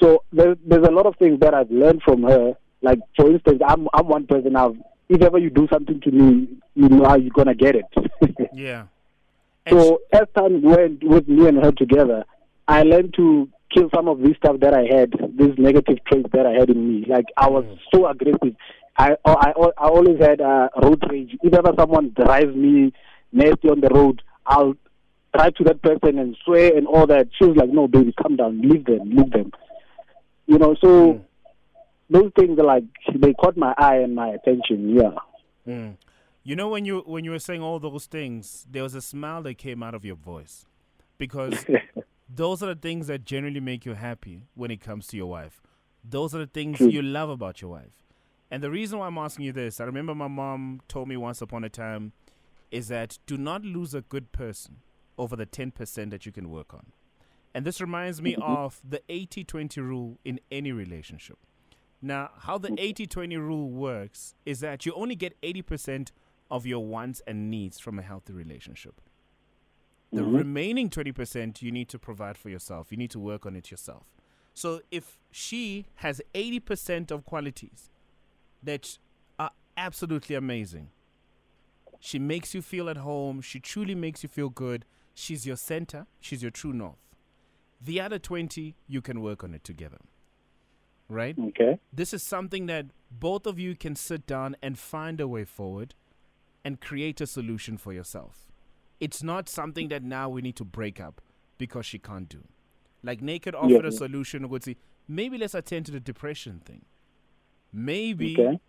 So 0.00 0.22
there, 0.32 0.56
there's 0.66 0.86
a 0.86 0.90
lot 0.90 1.06
of 1.06 1.16
things 1.16 1.40
that 1.40 1.54
I've 1.54 1.70
learned 1.70 2.02
from 2.02 2.22
her. 2.22 2.54
Like 2.82 3.00
for 3.16 3.30
instance, 3.30 3.60
I'm 3.66 3.88
I'm 3.92 4.06
one 4.08 4.26
person. 4.26 4.56
I've 4.56 4.76
if 5.08 5.22
ever 5.22 5.38
you 5.38 5.50
do 5.50 5.68
something 5.72 6.00
to 6.00 6.10
me, 6.10 6.48
you 6.74 6.88
know 6.88 7.08
how 7.08 7.16
you're 7.16 7.30
gonna 7.30 7.54
get 7.54 7.76
it. 7.76 7.86
Yeah. 8.52 8.84
And 9.66 9.80
so 9.80 10.00
as 10.12 10.26
time 10.36 10.62
went 10.62 11.02
with 11.02 11.28
me 11.28 11.48
and 11.48 11.62
her 11.62 11.72
together, 11.72 12.24
I 12.68 12.84
learned 12.84 13.14
to 13.14 13.48
kill 13.74 13.90
some 13.94 14.08
of 14.08 14.20
this 14.20 14.36
stuff 14.36 14.60
that 14.60 14.72
I 14.74 14.84
had, 14.84 15.12
these 15.36 15.58
negative 15.58 15.98
traits 16.06 16.28
that 16.32 16.46
I 16.46 16.52
had 16.52 16.70
in 16.70 16.88
me. 16.88 17.06
Like 17.06 17.26
I 17.36 17.48
was 17.48 17.64
so 17.92 18.06
aggressive. 18.06 18.56
I 18.98 19.16
I 19.24 19.52
I 19.78 19.88
always 19.88 20.18
had 20.20 20.40
uh, 20.40 20.68
road 20.82 21.02
rage. 21.10 21.36
If 21.42 21.54
ever 21.54 21.72
someone 21.78 22.14
drives 22.16 22.54
me 22.54 22.92
nasty 23.32 23.68
on 23.68 23.80
the 23.80 23.88
road, 23.88 24.22
I'll 24.46 24.74
drive 25.34 25.54
to 25.54 25.64
that 25.64 25.82
person 25.82 26.18
and 26.18 26.36
swear 26.44 26.76
and 26.76 26.86
all 26.86 27.06
that. 27.06 27.28
She 27.38 27.46
was 27.46 27.56
like, 27.56 27.70
no, 27.70 27.88
baby, 27.88 28.12
calm 28.20 28.36
down, 28.36 28.60
leave 28.62 28.86
them, 28.86 29.10
leave 29.10 29.30
them. 29.30 29.52
You 30.46 30.58
know, 30.58 30.76
so 30.80 31.20
those 32.08 32.32
things 32.38 32.58
are 32.58 32.64
like 32.64 32.84
they 33.14 33.34
caught 33.34 33.56
my 33.56 33.74
eye 33.76 33.96
and 33.96 34.14
my 34.14 34.28
attention. 34.28 34.96
Yeah. 34.96 35.10
Mm. 35.66 35.96
You 36.44 36.54
know 36.54 36.68
when 36.68 36.84
you 36.84 37.00
when 37.00 37.24
you 37.24 37.32
were 37.32 37.40
saying 37.40 37.62
all 37.62 37.78
those 37.80 38.06
things, 38.06 38.66
there 38.70 38.82
was 38.82 38.94
a 38.94 39.02
smile 39.02 39.42
that 39.42 39.58
came 39.58 39.82
out 39.82 39.94
of 39.94 40.04
your 40.04 40.14
voice, 40.14 40.64
because 41.18 41.64
those 42.28 42.62
are 42.62 42.66
the 42.66 42.80
things 42.80 43.08
that 43.08 43.24
generally 43.24 43.60
make 43.60 43.84
you 43.84 43.94
happy 43.94 44.44
when 44.54 44.70
it 44.70 44.80
comes 44.80 45.08
to 45.08 45.16
your 45.16 45.26
wife. 45.26 45.60
Those 46.08 46.34
are 46.34 46.38
the 46.38 46.46
things 46.46 46.80
you 46.80 47.02
love 47.02 47.30
about 47.30 47.60
your 47.60 47.72
wife. 47.72 48.05
And 48.50 48.62
the 48.62 48.70
reason 48.70 48.98
why 48.98 49.06
I'm 49.06 49.18
asking 49.18 49.46
you 49.46 49.52
this, 49.52 49.80
I 49.80 49.84
remember 49.84 50.14
my 50.14 50.28
mom 50.28 50.80
told 50.88 51.08
me 51.08 51.16
once 51.16 51.42
upon 51.42 51.64
a 51.64 51.68
time, 51.68 52.12
is 52.70 52.88
that 52.88 53.18
do 53.26 53.36
not 53.36 53.62
lose 53.62 53.94
a 53.94 54.02
good 54.02 54.32
person 54.32 54.76
over 55.18 55.36
the 55.36 55.46
10% 55.46 56.10
that 56.10 56.26
you 56.26 56.32
can 56.32 56.50
work 56.50 56.74
on. 56.74 56.92
And 57.54 57.64
this 57.64 57.80
reminds 57.80 58.20
me 58.20 58.34
mm-hmm. 58.34 58.42
of 58.42 58.80
the 58.86 59.00
80 59.08 59.44
20 59.44 59.80
rule 59.80 60.18
in 60.24 60.40
any 60.50 60.72
relationship. 60.72 61.38
Now, 62.02 62.30
how 62.40 62.58
the 62.58 62.68
mm-hmm. 62.68 62.78
80 62.78 63.06
20 63.06 63.36
rule 63.38 63.70
works 63.70 64.34
is 64.44 64.60
that 64.60 64.84
you 64.84 64.92
only 64.94 65.16
get 65.16 65.40
80% 65.40 66.10
of 66.50 66.66
your 66.66 66.84
wants 66.84 67.22
and 67.26 67.50
needs 67.50 67.80
from 67.80 67.98
a 67.98 68.02
healthy 68.02 68.32
relationship. 68.32 69.00
The 70.12 70.20
mm-hmm. 70.20 70.36
remaining 70.36 70.90
20% 70.90 71.62
you 71.62 71.72
need 71.72 71.88
to 71.88 71.98
provide 71.98 72.36
for 72.36 72.48
yourself. 72.48 72.88
You 72.90 72.96
need 72.96 73.10
to 73.10 73.18
work 73.18 73.46
on 73.46 73.56
it 73.56 73.70
yourself. 73.70 74.04
So 74.54 74.80
if 74.90 75.18
she 75.30 75.86
has 75.96 76.20
80% 76.34 77.10
of 77.10 77.24
qualities 77.24 77.90
that 78.66 78.98
are 79.38 79.46
uh, 79.46 79.50
absolutely 79.76 80.36
amazing, 80.36 80.90
she 82.00 82.18
makes 82.18 82.54
you 82.54 82.62
feel 82.62 82.88
at 82.88 82.98
home, 82.98 83.40
she 83.40 83.58
truly 83.58 83.94
makes 83.94 84.22
you 84.22 84.28
feel 84.28 84.50
good, 84.50 84.84
she's 85.14 85.46
your 85.46 85.56
center, 85.56 86.06
she's 86.20 86.42
your 86.42 86.50
true 86.50 86.72
north. 86.72 86.98
The 87.80 88.00
other 88.00 88.18
20, 88.18 88.74
you 88.86 89.00
can 89.00 89.20
work 89.20 89.42
on 89.42 89.54
it 89.54 89.64
together. 89.64 89.98
Right? 91.08 91.36
Okay. 91.38 91.78
This 91.92 92.12
is 92.12 92.22
something 92.22 92.66
that 92.66 92.86
both 93.10 93.46
of 93.46 93.58
you 93.58 93.76
can 93.76 93.94
sit 93.94 94.26
down 94.26 94.56
and 94.62 94.78
find 94.78 95.20
a 95.20 95.28
way 95.28 95.44
forward 95.44 95.94
and 96.64 96.80
create 96.80 97.20
a 97.20 97.26
solution 97.26 97.78
for 97.78 97.92
yourself. 97.92 98.46
It's 98.98 99.22
not 99.22 99.48
something 99.48 99.88
that 99.88 100.02
now 100.02 100.28
we 100.28 100.42
need 100.42 100.56
to 100.56 100.64
break 100.64 101.00
up 101.00 101.20
because 101.58 101.86
she 101.86 101.98
can't 101.98 102.28
do. 102.28 102.42
Like 103.02 103.22
Naked 103.22 103.54
offered 103.54 103.86
a 103.86 103.92
solution 103.92 104.48
would 104.48 104.64
say, 104.64 104.76
maybe 105.06 105.38
let's 105.38 105.54
attend 105.54 105.86
to 105.86 105.92
the 105.92 106.00
depression 106.00 106.60
thing. 106.64 106.84
Maybe 107.72 108.32
Okay. 108.38 108.60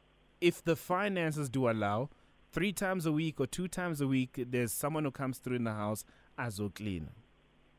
if 0.41 0.63
the 0.63 0.75
finances 0.75 1.49
do 1.49 1.69
allow, 1.69 2.09
three 2.51 2.73
times 2.73 3.05
a 3.05 3.11
week 3.11 3.39
or 3.39 3.47
two 3.47 3.67
times 3.67 4.01
a 4.01 4.07
week, 4.07 4.43
there's 4.49 4.71
someone 4.71 5.03
who 5.05 5.11
comes 5.11 5.37
through 5.37 5.55
in 5.57 5.63
the 5.63 5.73
house 5.73 6.03
as 6.37 6.59
a 6.59 6.69
clean. 6.69 7.09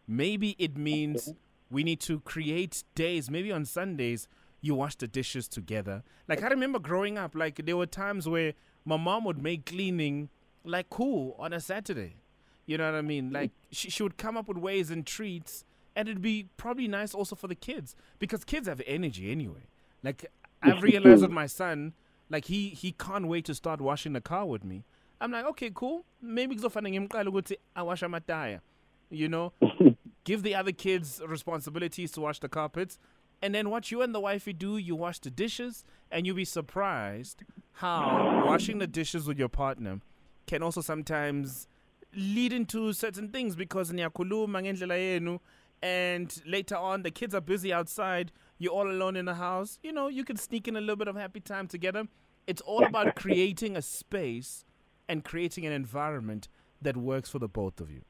Maybe 0.07 0.57
it 0.59 0.77
means 0.77 1.35
we 1.71 1.85
need 1.85 2.01
to 2.01 2.21
create 2.21 2.85
days, 2.95 3.31
maybe 3.31 3.53
on 3.53 3.65
Sundays, 3.65 4.27
you 4.61 4.75
wash 4.75 4.97
the 4.97 5.07
dishes 5.07 5.47
together. 5.49 6.03
Like 6.27 6.43
I 6.43 6.49
remember 6.49 6.79
growing 6.79 7.19
up, 7.19 7.35
like 7.35 7.65
there 7.65 7.77
were 7.77 7.87
times 7.87 8.29
where 8.29 8.55
my 8.85 8.97
mom 8.97 9.25
would 9.25 9.43
make 9.43 9.67
cleaning 9.67 10.31
like 10.65 10.91
cool 10.91 11.37
on 11.39 11.53
a 11.53 11.61
Saturday. 11.61 12.17
You 12.67 12.79
know 12.79 12.91
what 12.91 12.99
I 12.99 13.03
mean? 13.03 13.31
Like 13.33 13.53
she, 13.71 13.91
she 13.91 14.03
would 14.03 14.17
come 14.17 14.37
up 14.37 14.49
with 14.49 14.57
ways 14.59 14.91
and 14.91 15.07
treats 15.07 15.65
and 15.95 16.09
it'd 16.09 16.23
be 16.23 16.49
probably 16.57 16.89
nice 16.89 17.15
also 17.15 17.35
for 17.37 17.49
the 17.49 17.55
kids 17.55 17.95
because 18.19 18.45
kids 18.45 18.67
have 18.69 18.83
energy 18.87 19.31
anyway. 19.31 19.69
Like 20.03 20.27
I've 20.63 20.83
realized 20.83 21.23
with 21.23 21.31
my 21.31 21.47
son, 21.47 21.95
like 22.31 22.47
he 22.47 22.69
he 22.71 22.93
can't 22.93 23.27
wait 23.27 23.45
to 23.47 23.55
start 23.55 23.81
washing 23.81 24.13
the 24.13 24.21
car 24.21 24.47
with 24.47 24.65
me. 24.65 24.85
I'm 25.21 25.33
like, 25.33 25.45
okay, 25.47 25.71
cool. 25.75 26.05
Maybe 26.21 26.57
kuzofana 26.57 26.91
ngimqale 26.91 27.29
ukuthi 27.29 27.57
awasha 27.77 28.09
amataya. 28.09 28.61
You 29.11 29.29
know, 29.29 29.53
give 30.25 30.43
the 30.43 30.55
other 30.55 30.73
kids 30.73 31.21
responsibilities 31.27 32.13
to 32.13 32.21
wash 32.21 32.41
the 32.41 32.49
carpets. 32.49 32.99
And 33.41 33.55
then 33.55 33.71
what 33.71 33.91
you 33.91 34.03
and 34.03 34.15
the 34.15 34.21
wifey 34.21 34.53
do, 34.53 34.77
you 34.77 34.97
wash 34.97 35.21
the 35.21 35.31
dishes, 35.31 35.85
and 36.11 36.27
you'll 36.27 36.37
be 36.37 36.45
surprised 36.45 37.45
how 37.73 38.45
washing 38.45 38.79
the 38.79 38.87
dishes 38.87 39.27
with 39.27 39.39
your 39.39 39.49
partner 39.49 40.01
can 40.47 40.63
also 40.63 40.81
sometimes 40.81 41.69
lead 42.17 42.53
into 42.53 42.93
certain 42.93 43.29
things 43.29 43.55
because 43.55 43.93
niyakhuluma 43.93 44.63
ngendlela 44.63 44.99
yenu 44.99 45.39
and 45.83 46.43
later 46.45 46.77
on 46.77 47.03
the 47.03 47.11
kids 47.11 47.35
are 47.35 47.41
busy 47.41 47.73
outside 47.73 48.33
you're 48.59 48.73
all 48.73 48.91
alone 48.91 49.17
in 49.17 49.25
the 49.25 49.35
house. 49.35 49.79
You 49.83 49.93
know 49.93 50.09
you 50.09 50.25
can 50.25 50.37
sneak 50.37 50.69
in 50.69 50.77
a 50.77 50.81
little 50.81 50.97
bit 50.97 51.09
of 51.09 51.17
happy 51.17 51.41
time 51.41 51.69
together. 51.69 52.05
It's 52.47 52.63
all 52.63 52.85
about 52.85 53.15
creating 53.15 53.77
a 53.77 53.83
space 53.83 54.65
and 55.09 55.25
creating 55.25 55.67
an 55.67 55.73
environment 55.73 56.49
that 56.81 56.97
works 56.97 57.31
for 57.31 57.39
the 57.39 57.49
both 57.49 57.81
of 57.81 57.91
you. 57.91 58.03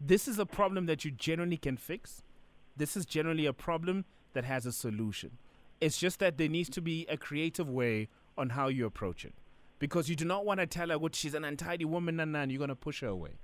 This 0.00 0.28
is 0.28 0.38
a 0.38 0.46
problem 0.46 0.86
that 0.86 1.04
you 1.04 1.10
generally 1.10 1.56
can 1.56 1.76
fix. 1.76 2.22
This 2.76 2.96
is 2.96 3.06
generally 3.06 3.46
a 3.46 3.52
problem 3.52 4.04
that 4.32 4.44
has 4.44 4.66
a 4.66 4.72
solution. 4.72 5.38
It's 5.80 5.98
just 5.98 6.18
that 6.18 6.38
there 6.38 6.48
needs 6.48 6.68
to 6.70 6.80
be 6.80 7.06
a 7.08 7.16
creative 7.16 7.70
way 7.70 8.08
on 8.36 8.50
how 8.50 8.68
you 8.68 8.86
approach 8.86 9.24
it. 9.24 9.34
Because 9.78 10.08
you 10.08 10.16
do 10.16 10.24
not 10.24 10.44
want 10.44 10.60
to 10.60 10.66
tell 10.66 10.88
her 10.88 10.98
what 10.98 11.14
she's 11.14 11.34
an 11.34 11.44
untidy 11.44 11.84
woman 11.84 12.20
and 12.20 12.34
then 12.34 12.50
you're 12.50 12.58
going 12.58 12.68
to 12.68 12.76
push 12.76 13.00
her 13.00 13.08
away. 13.08 13.38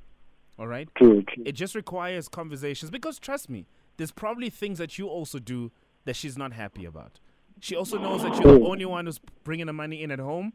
All 0.59 0.67
right? 0.67 0.89
True. 0.95 1.23
true. 1.23 1.43
it 1.47 1.53
just 1.53 1.75
requires 1.75 2.29
conversations 2.29 2.91
because 2.91 3.19
trust 3.19 3.49
me, 3.49 3.67
there's 3.97 4.11
probably 4.11 4.51
things 4.51 4.79
that 4.79 4.99
you 4.99 5.07
also 5.07 5.39
do 5.39 5.71
that 6.05 6.17
she's 6.17 6.37
not 6.37 6.53
happy 6.53 6.85
about. 6.85 7.21
She 7.61 7.77
also 7.77 7.99
knows 7.99 8.23
that 8.23 8.35
you're 8.35 8.59
the 8.59 8.65
oh. 8.65 8.71
only 8.71 8.87
one 8.87 9.07
who's 9.07 9.21
bringing 9.45 9.67
the 9.67 9.73
money 9.73 10.03
in 10.03 10.11
at 10.11 10.19
home, 10.19 10.55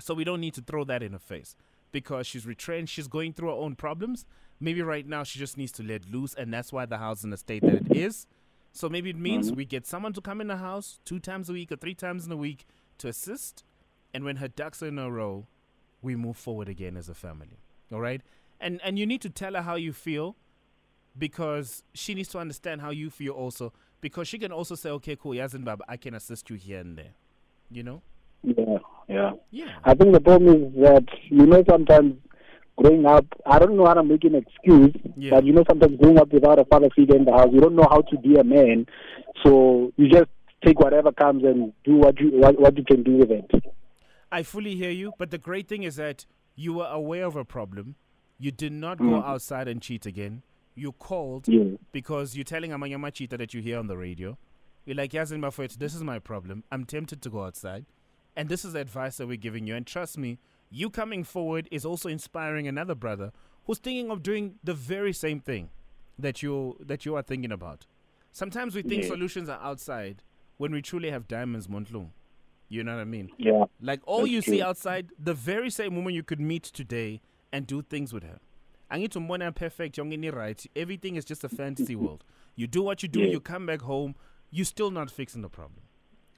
so 0.00 0.12
we 0.12 0.24
don't 0.24 0.40
need 0.40 0.54
to 0.54 0.60
throw 0.60 0.84
that 0.84 1.02
in 1.02 1.12
her 1.12 1.18
face 1.18 1.56
because 1.92 2.26
she's 2.26 2.44
retrenched, 2.46 2.94
she's 2.94 3.08
going 3.08 3.32
through 3.32 3.48
her 3.48 3.54
own 3.54 3.74
problems. 3.74 4.26
Maybe 4.60 4.82
right 4.82 5.06
now 5.06 5.22
she 5.22 5.38
just 5.38 5.56
needs 5.56 5.72
to 5.72 5.82
let 5.82 6.10
loose, 6.10 6.34
and 6.34 6.52
that's 6.52 6.72
why 6.72 6.86
the 6.86 6.98
house 6.98 7.18
is 7.18 7.24
in 7.24 7.30
the 7.30 7.36
state 7.36 7.62
that 7.62 7.74
it 7.74 7.96
is. 7.96 8.26
So 8.72 8.88
maybe 8.88 9.10
it 9.10 9.16
means 9.16 9.46
mm-hmm. 9.46 9.56
we 9.56 9.64
get 9.64 9.86
someone 9.86 10.12
to 10.14 10.20
come 10.20 10.40
in 10.40 10.48
the 10.48 10.56
house 10.56 11.00
two 11.04 11.18
times 11.18 11.48
a 11.48 11.52
week 11.52 11.72
or 11.72 11.76
three 11.76 11.94
times 11.94 12.26
in 12.26 12.32
a 12.32 12.36
week 12.36 12.66
to 12.98 13.08
assist, 13.08 13.64
and 14.12 14.24
when 14.24 14.36
her 14.36 14.48
ducks 14.48 14.82
are 14.82 14.88
in 14.88 14.98
a 14.98 15.10
row, 15.10 15.46
we 16.02 16.16
move 16.16 16.36
forward 16.36 16.68
again 16.68 16.96
as 16.96 17.08
a 17.08 17.14
family. 17.14 17.60
All 17.92 18.00
right? 18.00 18.20
And 18.60 18.80
and 18.82 18.98
you 18.98 19.06
need 19.06 19.22
to 19.22 19.30
tell 19.30 19.54
her 19.54 19.62
how 19.62 19.76
you 19.76 19.92
feel 19.92 20.36
because 21.18 21.82
she 21.94 22.14
needs 22.14 22.28
to 22.30 22.38
understand 22.38 22.80
how 22.80 22.90
you 22.90 23.10
feel 23.10 23.32
also 23.32 23.72
because 24.00 24.28
she 24.28 24.38
can 24.38 24.52
also 24.52 24.74
say, 24.74 24.90
okay, 24.90 25.16
cool, 25.16 25.32
Yazin 25.32 25.64
Baba, 25.64 25.84
I 25.88 25.96
can 25.96 26.14
assist 26.14 26.50
you 26.50 26.56
here 26.56 26.80
and 26.80 26.96
there. 26.96 27.14
You 27.70 27.82
know? 27.82 28.02
Yeah. 28.42 28.78
Yeah. 29.08 29.32
Yeah. 29.50 29.72
I 29.84 29.94
think 29.94 30.12
the 30.12 30.20
problem 30.20 30.48
is 30.48 30.74
that 30.82 31.04
you 31.28 31.46
know 31.46 31.62
sometimes 31.68 32.14
growing 32.76 33.06
up, 33.06 33.24
I 33.44 33.58
don't 33.58 33.76
know 33.76 33.86
how 33.86 33.94
to 33.94 34.02
make 34.02 34.24
an 34.24 34.34
excuse, 34.34 34.94
Yeah. 35.16 35.30
but 35.30 35.44
you 35.44 35.52
know 35.52 35.64
sometimes 35.68 35.96
growing 35.98 36.18
up 36.18 36.32
without 36.32 36.58
a 36.58 36.64
father 36.64 36.88
figure 36.94 37.16
in 37.16 37.24
the 37.24 37.32
house, 37.32 37.48
you 37.52 37.60
don't 37.60 37.74
know 37.74 37.86
how 37.90 38.02
to 38.02 38.18
be 38.18 38.36
a 38.36 38.44
man, 38.44 38.86
so 39.42 39.92
you 39.96 40.08
just 40.08 40.28
take 40.64 40.78
whatever 40.80 41.12
comes 41.12 41.44
and 41.44 41.72
do 41.84 41.96
what 41.96 42.18
you 42.20 42.30
what, 42.32 42.60
what 42.60 42.76
you 42.76 42.84
can 42.84 43.02
do 43.02 43.16
with 43.16 43.30
it. 43.30 43.50
I 44.30 44.42
fully 44.42 44.74
hear 44.76 44.90
you, 44.90 45.12
but 45.18 45.30
the 45.30 45.38
great 45.38 45.68
thing 45.68 45.84
is 45.84 45.96
that 45.96 46.26
you 46.56 46.74
were 46.74 46.88
aware 46.88 47.26
of 47.26 47.36
a 47.36 47.44
problem. 47.44 47.94
You 48.38 48.50
did 48.50 48.72
not 48.72 48.98
go 48.98 49.04
mm. 49.04 49.24
outside 49.24 49.68
and 49.68 49.80
cheat 49.80 50.04
again. 50.04 50.42
You 50.76 50.92
called 50.92 51.48
Yeah. 51.48 51.76
because 51.90 52.36
you're 52.36 52.44
telling 52.44 52.70
Amanyama 52.70 53.12
cheater 53.12 53.36
that 53.38 53.52
you 53.54 53.60
hear 53.62 53.78
on 53.78 53.86
the 53.88 53.96
radio. 53.96 54.38
You're 54.84 54.94
like, 54.96 55.10
Yazin 55.12 55.40
Mafet, 55.40 55.78
this 55.78 55.94
is 55.94 56.04
my 56.04 56.18
problem. 56.20 56.62
I'm 56.70 56.84
tempted 56.84 57.20
to 57.22 57.30
go 57.30 57.44
outside. 57.44 57.86
And 58.36 58.48
this 58.48 58.64
is 58.64 58.74
the 58.74 58.80
advice 58.80 59.16
that 59.16 59.26
we're 59.26 59.36
giving 59.38 59.66
you. 59.66 59.74
And 59.74 59.86
trust 59.86 60.18
me, 60.18 60.38
you 60.70 60.90
coming 60.90 61.24
forward 61.24 61.66
is 61.72 61.84
also 61.84 62.08
inspiring 62.08 62.68
another 62.68 62.94
brother 62.94 63.32
who's 63.64 63.78
thinking 63.78 64.10
of 64.10 64.22
doing 64.22 64.56
the 64.62 64.74
very 64.74 65.12
same 65.12 65.40
thing 65.40 65.70
that 66.18 66.42
you 66.42 66.76
that 66.80 67.04
you 67.06 67.16
are 67.16 67.22
thinking 67.22 67.50
about. 67.52 67.86
Sometimes 68.32 68.74
we 68.74 68.82
think 68.82 69.02
Yeah. 69.04 69.08
solutions 69.08 69.48
are 69.48 69.60
outside 69.60 70.22
when 70.58 70.72
we 70.72 70.82
truly 70.82 71.10
have 71.10 71.26
diamonds, 71.26 71.66
Montlung. 71.68 72.10
You 72.68 72.84
know 72.84 72.94
what 72.96 73.00
I 73.00 73.04
mean? 73.04 73.30
Yeah. 73.38 73.64
Like 73.80 74.00
all 74.06 74.26
you 74.26 74.42
see 74.42 74.60
outside, 74.62 75.10
the 75.18 75.34
very 75.34 75.70
same 75.70 75.96
woman 75.96 76.12
you 76.14 76.22
could 76.22 76.40
meet 76.40 76.64
today 76.64 77.20
and 77.52 77.66
do 77.66 77.80
things 77.80 78.12
with 78.12 78.24
her. 78.24 78.38
I 78.90 78.98
need 78.98 79.10
to 79.12 79.20
mbona 79.20 79.54
perfect, 79.54 79.96
young 79.96 80.12
and 80.12 80.32
right. 80.34 80.64
Everything 80.76 81.16
is 81.16 81.24
just 81.24 81.42
a 81.44 81.48
fantasy 81.48 81.96
world. 82.04 82.24
You 82.54 82.66
do 82.66 82.82
what 82.82 83.02
you 83.02 83.08
do, 83.08 83.20
Yeah. 83.20 83.26
you 83.32 83.40
come 83.40 83.66
back 83.66 83.80
home, 83.82 84.14
you're 84.50 84.64
still 84.64 84.90
not 84.90 85.10
fixing 85.10 85.42
the 85.42 85.48
problem. 85.48 85.80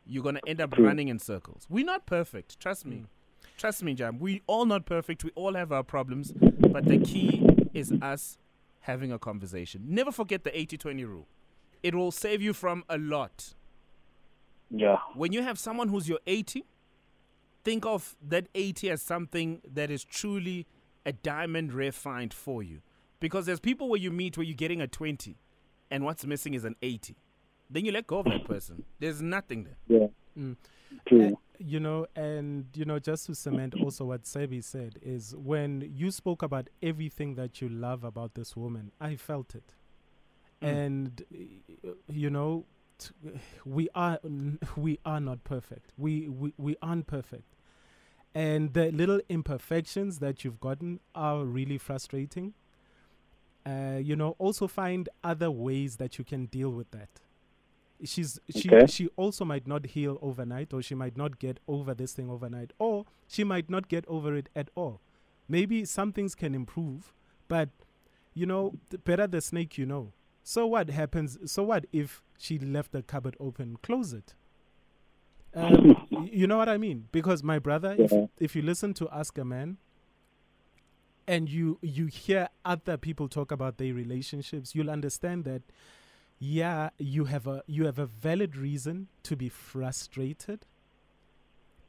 You're 0.06 0.22
gonna 0.24 0.40
end 0.46 0.60
up 0.60 0.72
True. 0.72 0.86
running 0.86 1.08
in 1.08 1.18
circles. 1.18 1.66
We're 1.68 1.84
not 1.84 2.06
perfect, 2.06 2.58
trust 2.58 2.86
me. 2.86 2.96
Mm. 2.96 3.06
Trust 3.58 3.82
me, 3.82 3.92
Jam. 3.94 4.18
We 4.18 4.42
all 4.46 4.64
not 4.66 4.86
perfect. 4.86 5.24
We 5.24 5.30
all 5.34 5.54
have 5.54 5.72
our 5.72 5.82
problems, 5.82 6.32
but 6.32 6.84
the 6.86 6.98
key 6.98 7.44
is 7.74 7.92
us 8.00 8.38
having 8.80 9.12
a 9.12 9.18
conversation. 9.18 9.84
Never 9.88 10.12
forget 10.12 10.44
the 10.44 10.50
80-20 10.50 11.04
rule. 11.06 11.26
It 11.82 11.94
will 11.94 12.10
save 12.12 12.40
you 12.40 12.52
from 12.54 12.84
a 12.88 12.96
lot 12.96 13.54
Yeah. 14.70 14.98
when 15.14 15.32
you 15.32 15.42
have 15.42 15.58
someone 15.58 15.88
who's 15.88 16.08
your 16.08 16.20
80, 16.26 16.64
think 17.64 17.84
of 17.84 18.16
that 18.26 18.48
80 18.54 18.90
as 18.90 19.02
something 19.02 19.60
that 19.74 19.90
is 19.90 20.04
truly 20.04 20.66
a 21.08 21.12
diamond 21.12 21.72
rare 21.72 21.92
find 21.92 22.30
for 22.32 22.62
you. 22.62 22.78
Because 23.20 23.46
there's 23.46 23.60
people 23.60 23.88
where 23.88 24.00
you 24.00 24.10
meet 24.12 24.36
where 24.36 24.44
you're 24.48 24.54
getting 24.66 24.80
a 24.80 24.86
20 24.86 25.36
and 25.90 26.04
what's 26.04 26.24
missing 26.24 26.54
is 26.54 26.64
an 26.64 26.76
80. 26.82 27.16
Then 27.70 27.84
you 27.84 27.92
let 27.92 28.06
go 28.06 28.18
of 28.20 28.26
that 28.26 28.44
person. 28.44 28.84
There's 29.00 29.20
nothing 29.20 29.60
there. 29.68 30.00
Yeah. 30.00 30.06
Mm. 30.38 30.56
True. 31.06 31.38
you 31.58 31.80
know, 31.80 32.06
and 32.16 32.66
you 32.74 32.84
know, 32.84 32.98
just 32.98 33.26
to 33.26 33.34
cement 33.34 33.74
also 33.82 34.04
what 34.04 34.22
Sebi 34.24 34.62
said 34.62 34.98
is 35.02 35.34
when 35.36 35.90
you 35.94 36.10
spoke 36.10 36.42
about 36.42 36.68
everything 36.82 37.34
that 37.34 37.60
you 37.60 37.68
love 37.68 38.04
about 38.04 38.34
this 38.34 38.56
woman, 38.56 38.92
I 39.00 39.16
felt 39.16 39.54
it, 39.54 39.74
Mm. 40.62 40.68
and 40.84 41.22
uh, 41.86 41.90
you 42.08 42.30
know, 42.30 42.64
t- 42.98 43.10
we 43.64 43.88
are 43.94 44.18
we 44.76 44.98
are 45.04 45.20
not 45.20 45.44
perfect. 45.44 45.92
We 45.98 46.28
we 46.28 46.52
we 46.56 46.76
aren't 46.80 47.06
perfect, 47.06 47.54
and 48.34 48.72
the 48.74 48.90
little 48.92 49.20
imperfections 49.28 50.18
that 50.18 50.44
you've 50.44 50.60
gotten 50.60 51.00
are 51.14 51.44
really 51.44 51.78
frustrating. 51.78 52.54
Uh, 53.66 53.98
you 54.00 54.16
know, 54.16 54.34
also 54.38 54.66
find 54.66 55.08
other 55.22 55.50
ways 55.50 55.96
that 55.96 56.18
you 56.18 56.24
can 56.24 56.46
deal 56.46 56.70
with 56.70 56.90
that 56.90 57.08
she's 58.04 58.38
she 58.54 58.68
Okay. 58.68 58.86
she 58.86 59.08
also 59.16 59.44
might 59.44 59.66
not 59.66 59.86
heal 59.86 60.18
overnight 60.22 60.72
or 60.72 60.80
she 60.82 60.94
might 60.94 61.16
not 61.16 61.38
get 61.38 61.58
over 61.66 61.94
this 61.94 62.12
thing 62.12 62.30
overnight 62.30 62.72
or 62.78 63.04
she 63.26 63.42
might 63.42 63.68
not 63.68 63.88
get 63.88 64.04
over 64.06 64.36
it 64.36 64.48
at 64.54 64.70
all 64.76 65.00
maybe 65.48 65.84
some 65.84 66.12
things 66.12 66.34
can 66.34 66.54
improve 66.54 67.12
but 67.48 67.70
you 68.34 68.46
know 68.46 68.74
th- 68.90 69.02
better 69.04 69.26
the 69.26 69.40
snake 69.40 69.76
you 69.76 69.84
know 69.84 70.12
so 70.44 70.64
what 70.66 70.90
happens 70.90 71.38
so 71.50 71.64
what 71.64 71.86
if 71.92 72.22
she 72.38 72.56
left 72.58 72.92
the 72.92 73.02
cupboard 73.02 73.36
open 73.40 73.76
close 73.82 74.12
it 74.12 74.34
um, 75.54 76.06
you 76.32 76.46
know 76.46 76.56
what 76.58 76.68
i 76.68 76.76
mean 76.78 77.08
because 77.12 77.42
my 77.42 77.58
brother 77.58 77.94
if 77.98 78.12
Yeah. 78.12 78.26
if 78.38 78.54
you 78.56 78.62
listen 78.62 78.94
to 78.94 79.08
ask 79.10 79.36
a 79.38 79.44
man 79.44 79.78
and 81.26 81.48
you 81.48 81.78
you 81.82 82.06
hear 82.06 82.48
other 82.64 82.96
people 82.96 83.28
talk 83.28 83.50
about 83.52 83.78
their 83.78 83.94
relationships 83.94 84.74
you'll 84.74 84.90
understand 84.90 85.44
that 85.44 85.62
yeah 86.38 86.90
you 86.98 87.24
have 87.24 87.46
a 87.46 87.62
you 87.66 87.84
have 87.86 87.98
a 87.98 88.06
valid 88.06 88.56
reason 88.56 89.08
to 89.24 89.36
be 89.36 89.48
frustrated 89.48 90.64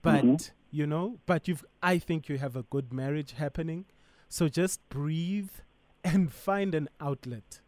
but 0.02 0.24
Mhm. 0.24 0.52
you 0.72 0.88
know 0.88 1.19
but 1.26 1.48
you've 1.48 1.63
i 1.84 1.98
think 2.00 2.30
you 2.30 2.38
have 2.38 2.56
a 2.56 2.63
good 2.63 2.91
marriage 2.93 3.34
happening 3.34 3.86
so 4.28 4.48
just 4.48 4.80
breathe 4.89 5.52
and 6.04 6.32
find 6.32 6.74
an 6.74 6.88
outlet 7.00 7.62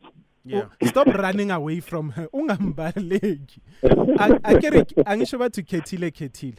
Yeah. 0.44 0.64
Oh, 0.82 0.86
stop 0.88 1.08
running 1.08 1.52
away 1.52 1.80
from 1.82 2.12
her 2.12 2.28
ungambaleki 2.34 3.60
akere 3.84 4.86
angisho 5.06 5.38
bathi 5.40 5.64
khethile 5.64 6.12
khethile 6.12 6.58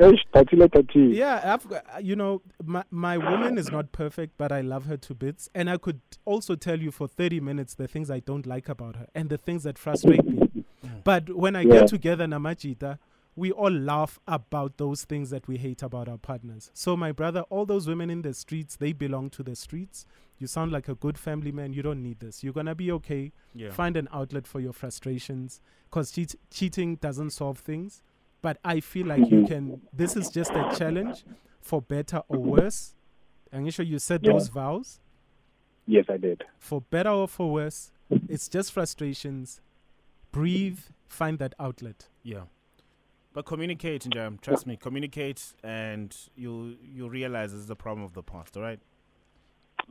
Eish, 0.00 0.20
thathile, 0.32 0.68
thathile. 0.68 1.12
yeah, 1.12 1.40
I've, 1.54 1.72
uh, 1.72 1.80
you 2.00 2.14
know, 2.14 2.40
my, 2.64 2.84
my 2.88 3.18
woman 3.18 3.58
is 3.58 3.72
not 3.72 3.90
perfect, 3.90 4.34
but 4.38 4.52
I 4.52 4.60
love 4.60 4.86
her 4.86 4.96
to 4.96 5.12
bits. 5.12 5.48
And 5.56 5.68
I 5.68 5.76
could 5.76 6.00
also 6.24 6.54
tell 6.54 6.78
you 6.80 6.92
for 6.92 7.08
30 7.08 7.40
minutes 7.40 7.74
the 7.74 7.88
things 7.88 8.08
I 8.08 8.20
don't 8.20 8.46
like 8.46 8.68
about 8.68 8.94
her 8.94 9.08
and 9.12 9.28
the 9.28 9.36
things 9.38 9.64
that 9.64 9.76
frustrate 9.76 10.24
me. 10.24 10.64
But 11.02 11.34
when 11.34 11.56
I 11.56 11.62
Yeah. 11.62 11.72
get 11.80 11.88
together, 11.88 12.26
Namajita, 12.26 12.98
we 13.34 13.50
all 13.50 13.72
laugh 13.72 14.20
about 14.28 14.76
those 14.76 15.02
things 15.04 15.30
that 15.30 15.48
we 15.48 15.56
hate 15.56 15.82
about 15.82 16.08
our 16.08 16.16
partners. 16.18 16.70
So, 16.74 16.96
my 16.96 17.10
brother, 17.10 17.40
all 17.50 17.66
those 17.66 17.88
women 17.88 18.08
in 18.08 18.22
the 18.22 18.34
streets, 18.34 18.76
they 18.76 18.92
belong 18.92 19.30
to 19.30 19.42
the 19.42 19.56
streets. 19.56 20.06
You 20.38 20.46
sound 20.46 20.70
like 20.72 20.88
a 20.88 20.94
good 20.94 21.18
family 21.18 21.50
man. 21.52 21.72
You 21.72 21.82
don't 21.82 22.02
need 22.02 22.20
this. 22.20 22.44
You're 22.44 22.52
going 22.52 22.66
to 22.66 22.74
be 22.74 22.92
okay. 22.92 23.32
Yeah. 23.54 23.70
Find 23.70 23.96
an 23.96 24.08
outlet 24.12 24.46
for 24.46 24.60
your 24.60 24.72
frustrations 24.72 25.60
because 25.90 26.12
cheat- 26.12 26.36
cheating 26.50 26.96
doesn't 26.96 27.30
solve 27.30 27.58
things. 27.58 28.02
But 28.40 28.58
I 28.64 28.78
feel 28.80 29.06
like 29.08 29.28
you 29.30 29.38
Mhm. 29.42 29.48
can, 29.48 29.80
this 29.92 30.14
is 30.16 30.30
just 30.30 30.52
a 30.52 30.72
challenge 30.76 31.24
for 31.60 31.82
better 31.82 32.22
or 32.28 32.38
worse. 32.38 32.94
Angisha, 33.52 33.64
you 33.64 33.70
sure 33.72 33.84
you 33.84 33.98
said 33.98 34.24
Yeah. 34.24 34.32
those 34.32 34.48
vows 34.48 35.00
Yes, 35.86 36.04
I 36.08 36.18
did. 36.18 36.44
for 36.58 36.80
better 36.82 37.08
or 37.10 37.26
for 37.26 37.50
worse. 37.50 37.90
It's 38.28 38.48
just 38.48 38.70
frustrations. 38.72 39.60
Breathe, 40.30 40.78
find 41.08 41.38
that 41.40 41.54
outlet. 41.58 42.08
Yeah. 42.22 42.42
But 43.32 43.44
communicate, 43.44 44.02
Njam. 44.04 44.40
Trust 44.40 44.66
me, 44.66 44.76
communicate 44.76 45.54
and 45.64 46.16
you'll 46.36 46.74
you'll 46.82 47.10
realize 47.10 47.52
this 47.52 47.60
is 47.62 47.70
a 47.70 47.76
problem 47.76 48.04
of 48.04 48.12
the 48.12 48.22
past, 48.22 48.56
all 48.56 48.62
right? 48.62 48.80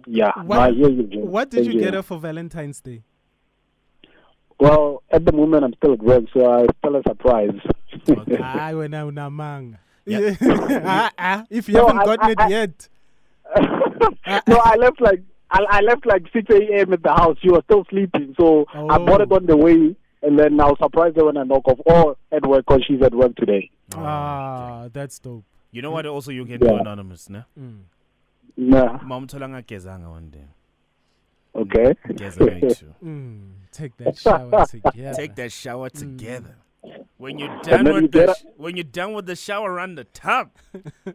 Yeah, 0.06 0.32
What- 0.44 0.56
no, 0.56 0.62
I 0.62 0.72
hear 0.72 0.90
you, 0.90 1.04
Jim. 1.04 1.28
What 1.32 1.50
did 1.50 1.64
Thank 1.66 1.74
you 1.76 1.82
get 1.82 1.94
her 1.94 2.02
for 2.04 2.18
Valentine's 2.20 2.80
Day? 2.82 3.04
Well, 4.60 5.04
at 5.12 5.24
the 5.26 5.32
moment, 5.32 5.64
I'm 5.64 5.74
still 5.76 5.94
at 5.94 6.00
work, 6.00 6.26
so 6.34 6.52
I 6.52 6.66
still 6.80 6.96
a 6.96 7.04
surprise. 7.08 7.52
Okay. 8.10 8.38
Ah, 8.42 8.72
when 8.74 8.94
I 8.94 9.02
unamanga. 9.04 9.78
Yeah. 10.06 10.36
Ah, 10.86 11.12
ah, 11.18 11.44
if 11.50 11.68
you 11.68 11.76
No, 11.76 11.88
haven't 11.88 12.00
I- 12.02 12.06
gotten 12.06 12.26
I- 12.28 12.32
it 12.32 12.40
I- 12.40 12.48
yet. 12.50 12.90
no, 14.48 14.58
I 14.64 14.76
left 14.78 15.00
like 15.00 15.22
I, 15.50 15.64
I 15.70 15.82
left 15.82 16.06
like 16.06 16.24
6 16.34 16.50
a.m. 16.54 16.92
at 16.92 17.02
the 17.04 17.14
house. 17.14 17.38
She 17.42 17.50
was 17.50 17.62
still 17.66 17.86
sleeping, 17.90 18.36
so 18.38 18.66
I 18.74 18.98
bought 18.98 19.22
it 19.22 19.30
Oh. 19.32 19.36
on 19.38 19.46
the 19.46 19.56
way, 19.56 19.96
and 20.22 20.38
then 20.38 20.60
I 20.60 20.66
was 20.66 20.78
surprised 20.82 21.16
her 21.16 21.24
when 21.26 21.38
I 21.38 21.44
knock 21.44 21.66
off, 21.70 21.80
or 21.86 22.18
at 22.34 22.46
work 22.46 22.66
because 22.68 22.84
she's 22.86 23.02
at 23.02 23.14
work 23.16 23.34
today. 23.38 23.70
Ah, 23.96 24.90
that's 24.92 25.20
dope. 25.20 25.46
You 25.72 25.82
know 25.82 25.92
what 25.92 26.06
also 26.06 26.32
you 26.32 26.44
can 26.46 26.60
do 26.60 26.68
anonymous, 26.76 27.30
ne? 27.30 27.44
Mm. 27.58 27.80
Nah, 28.58 29.00
Mamthola 29.04 29.48
ngagezanga 29.50 30.10
one 30.10 30.30
day. 30.32 30.48
okay. 31.56 31.94
Geza 32.16 32.42
ngayi-two. 32.46 32.94
Mm. 33.04 33.52
Take 33.72 33.96
that 33.98 34.18
shower 34.18 34.66
together. 34.66 35.14
Take 35.16 35.36
that 35.36 35.52
shower 35.52 35.90
Mm. 35.90 36.00
together. 36.00 36.56
When 37.18 37.38
you're 37.40 37.50
done 37.64 37.84
then 37.84 37.86
you 37.88 37.94
with 38.02 38.12
the 38.12 38.34
sh- 38.34 38.46
when 38.58 38.76
you're 38.78 38.84
done 38.84 39.14
with 39.14 39.26
the 39.26 39.36
shower, 39.36 39.74
run 39.74 39.96
the 39.96 40.06
tub. 40.06 40.50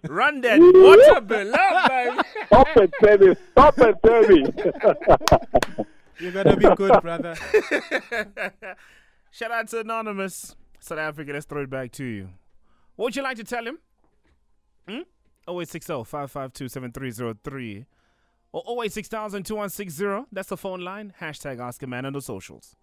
run 0.08 0.40
that 0.42 0.58
water 0.60 1.20
below, 1.20 1.86
baby. 1.88 2.22
Stop 2.46 2.68
it, 2.76 2.90
baby. 3.00 3.34
Stop 3.52 3.78
it, 3.78 4.02
baby. 4.02 5.86
You're 6.20 6.32
gonna 6.32 6.56
be 6.56 6.68
good, 6.76 7.00
brother. 7.00 7.34
Shout 9.30 9.50
out 9.50 9.68
to 9.68 9.80
Anonymous. 9.80 10.54
South 10.80 10.98
Africa, 10.98 11.32
let's 11.32 11.46
throw 11.46 11.62
it 11.62 11.70
back 11.70 11.90
to 11.92 12.04
you. 12.04 12.28
What 12.96 13.06
would 13.06 13.16
you 13.16 13.22
like 13.22 13.36
to 13.38 13.44
tell 13.44 13.64
him? 13.66 13.78
Hmm? 14.88 15.02
0860 15.48 16.04
552 16.04 16.68
7303 16.68 17.86
or 18.52 18.62
086000 18.84 19.44
2160. 19.44 20.28
That's 20.30 20.48
the 20.48 20.56
phone 20.56 20.80
line. 20.80 21.14
Hashtag 21.20 21.60
Ask 21.60 21.82
a 21.82 21.86
Man 21.86 22.04
on 22.06 22.12
the 22.12 22.22
socials. 22.22 22.76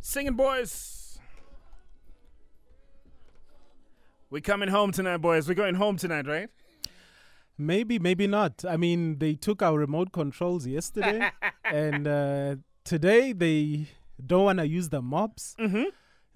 Singing 0.00 0.34
boys. 0.34 1.18
We're 4.30 4.40
coming 4.40 4.68
home 4.68 4.92
tonight, 4.92 5.18
boys. 5.18 5.48
We're 5.48 5.54
going 5.54 5.76
home 5.76 5.96
tonight, 5.96 6.26
right? 6.26 6.48
Maybe, 7.58 7.98
maybe 7.98 8.26
not. 8.26 8.64
I 8.68 8.76
mean, 8.76 9.18
they 9.18 9.34
took 9.34 9.62
our 9.62 9.78
remote 9.78 10.12
controls 10.12 10.66
yesterday, 10.66 11.30
and 11.64 12.06
uh, 12.06 12.56
today 12.84 13.32
they 13.32 13.88
don't 14.24 14.44
want 14.44 14.58
to 14.58 14.68
use 14.68 14.90
the 14.90 15.00
mops. 15.00 15.56
Mm-hmm. 15.58 15.84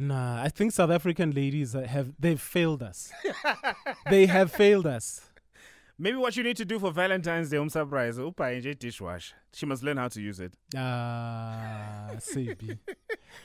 Nah, 0.00 0.42
I 0.42 0.48
think 0.48 0.72
South 0.72 0.90
African 0.90 1.30
ladies 1.32 1.74
have 1.74 2.14
they've 2.18 2.40
failed 2.40 2.82
us. 2.82 3.12
they 4.10 4.24
have 4.24 4.50
failed 4.50 4.86
us. 4.86 5.20
Maybe 5.98 6.16
what 6.16 6.34
you 6.38 6.42
need 6.42 6.56
to 6.56 6.64
do 6.64 6.78
for 6.78 6.90
Valentine's 6.90 7.50
Day, 7.50 7.58
um, 7.58 7.68
surprise, 7.68 8.18
upa 8.18 8.44
nje 8.44 8.78
dishwasher. 8.78 9.34
She 9.52 9.66
must 9.66 9.82
learn 9.82 9.98
how 9.98 10.08
to 10.08 10.18
use 10.18 10.40
it. 10.40 10.54
Ah, 10.74 12.12
Sebi. 12.16 12.78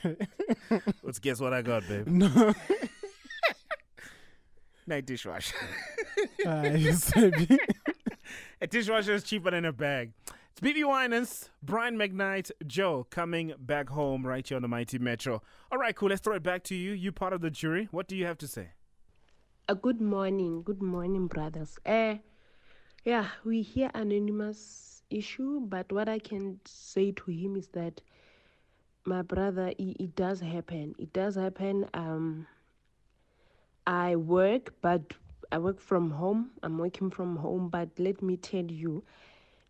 Let's 1.02 1.18
guess 1.18 1.38
what 1.40 1.52
I 1.52 1.60
got, 1.60 1.86
babe. 1.86 2.06
No, 2.06 2.54
Night 4.86 5.04
dishwasher. 5.04 5.56
ah, 6.46 6.62
a 8.62 8.66
dishwasher 8.66 9.12
is 9.12 9.24
cheaper 9.24 9.50
than 9.50 9.66
a 9.66 9.72
bag. 9.74 10.12
It's 10.58 10.66
BeBe 10.66 10.88
Winans, 10.88 11.50
Brian 11.62 11.98
McKnight, 11.98 12.50
Joe 12.66 13.06
coming 13.10 13.52
back 13.58 13.90
home 13.90 14.26
right 14.26 14.48
here 14.48 14.56
on 14.56 14.62
the 14.62 14.68
Mighty 14.68 14.98
Metro. 14.98 15.42
All 15.70 15.76
right, 15.76 15.94
cool. 15.94 16.08
Let's 16.08 16.22
throw 16.22 16.34
it 16.34 16.42
back 16.42 16.62
to 16.64 16.74
you. 16.74 16.92
You 16.92 17.12
part 17.12 17.34
of 17.34 17.42
the 17.42 17.50
jury. 17.50 17.88
What 17.90 18.08
do 18.08 18.16
you 18.16 18.24
have 18.24 18.38
to 18.38 18.48
say? 18.48 18.70
Uh, 19.68 19.74
good 19.74 20.00
morning, 20.00 20.62
good 20.62 20.80
morning, 20.80 21.26
brothers. 21.26 21.78
Uh, 21.84 22.14
yeah, 23.04 23.26
we 23.44 23.60
hear 23.60 23.90
anonymous 23.92 25.02
issue, 25.10 25.60
but 25.60 25.92
what 25.92 26.08
I 26.08 26.18
can 26.18 26.58
say 26.64 27.12
to 27.12 27.30
him 27.30 27.56
is 27.56 27.68
that 27.74 28.00
my 29.04 29.20
brother, 29.20 29.74
it, 29.78 29.96
it 30.00 30.16
does 30.16 30.40
happen. 30.40 30.94
It 30.98 31.12
does 31.12 31.34
happen. 31.34 31.86
Um, 31.92 32.46
I 33.86 34.16
work, 34.16 34.72
but 34.80 35.02
I 35.52 35.58
work 35.58 35.80
from 35.80 36.12
home. 36.12 36.52
I'm 36.62 36.78
working 36.78 37.10
from 37.10 37.36
home, 37.36 37.68
but 37.68 37.90
let 37.98 38.22
me 38.22 38.38
tell 38.38 38.64
you, 38.64 39.04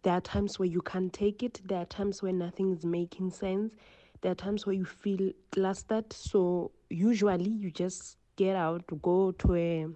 there 0.07 0.15
are 0.15 0.21
times 0.21 0.57
where 0.61 0.69
you 0.69 0.83
can't 0.83 1.13
take 1.13 1.43
it. 1.43 1.61
There 1.65 1.79
are 1.79 1.85
times 1.85 2.23
where 2.23 2.33
nothing 2.33 2.71
is 2.71 2.85
making 2.85 3.33
sense. 3.33 3.75
There 4.21 4.31
are 4.31 4.37
times 4.37 4.65
where 4.65 4.77
you 4.77 4.85
feel 4.85 5.33
clustered. 5.51 6.13
So 6.13 6.71
usually 6.89 7.51
you 7.51 7.73
just 7.73 8.17
get 8.37 8.55
out, 8.55 8.85
go 9.03 9.33
to 9.33 9.55
a 9.57 9.87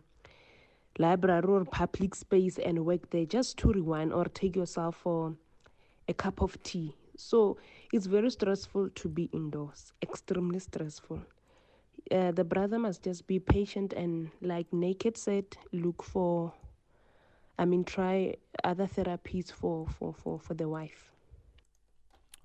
library 0.99 1.46
or 1.46 1.64
public 1.64 2.16
space 2.16 2.59
and 2.59 2.85
work 2.85 3.09
there 3.11 3.25
just 3.25 3.57
to 3.59 3.68
rewind 3.68 4.12
or 4.12 4.25
take 4.25 4.57
yourself 4.57 4.96
for 4.96 5.37
a 6.09 6.12
cup 6.12 6.42
of 6.42 6.61
tea. 6.64 6.96
So 7.16 7.59
it's 7.92 8.07
very 8.07 8.33
stressful 8.33 8.88
to 8.88 9.09
be 9.09 9.31
indoors, 9.33 9.92
extremely 10.03 10.59
stressful. 10.59 11.20
Uh, 12.11 12.33
the 12.33 12.42
brother 12.42 12.81
must 12.81 13.05
just 13.05 13.29
be 13.29 13.38
patient 13.38 13.92
and, 13.92 14.33
like 14.42 14.73
Naked 14.73 15.16
said, 15.16 15.44
look 15.73 16.03
for, 16.03 16.53
I 17.61 17.66
mean, 17.66 17.85
try 17.85 18.37
other 18.64 18.87
therapies 18.87 19.53
for, 19.53 19.87
for, 19.87 20.14
for, 20.14 20.40
for 20.40 20.55
the 20.55 20.66
wife. 20.66 21.12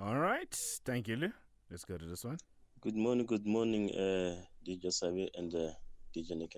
All 0.01 0.19
right. 0.19 0.53
Thank 0.83 1.07
you, 1.07 1.15
Lou. 1.15 1.31
Let's 1.71 1.85
go 1.85 1.97
to 1.97 2.05
this 2.05 2.25
one. 2.25 2.37
Good 2.81 2.97
morning, 2.97 3.25
good 3.25 3.47
morning, 3.47 3.91
uh, 3.95 4.35
DJ 4.67 4.91
Sabi 4.91 5.31
and 5.35 5.55
uh, 5.55 5.71
DJ 6.13 6.31
Nick. 6.31 6.57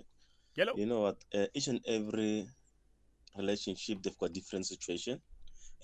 Yellow. 0.56 0.72
You 0.76 0.86
know 0.86 1.02
what? 1.02 1.18
Uh, 1.32 1.46
each 1.54 1.68
and 1.68 1.80
every 1.86 2.48
relationship, 3.36 4.02
they've 4.02 4.18
got 4.18 4.32
different 4.32 4.66
situation, 4.66 5.20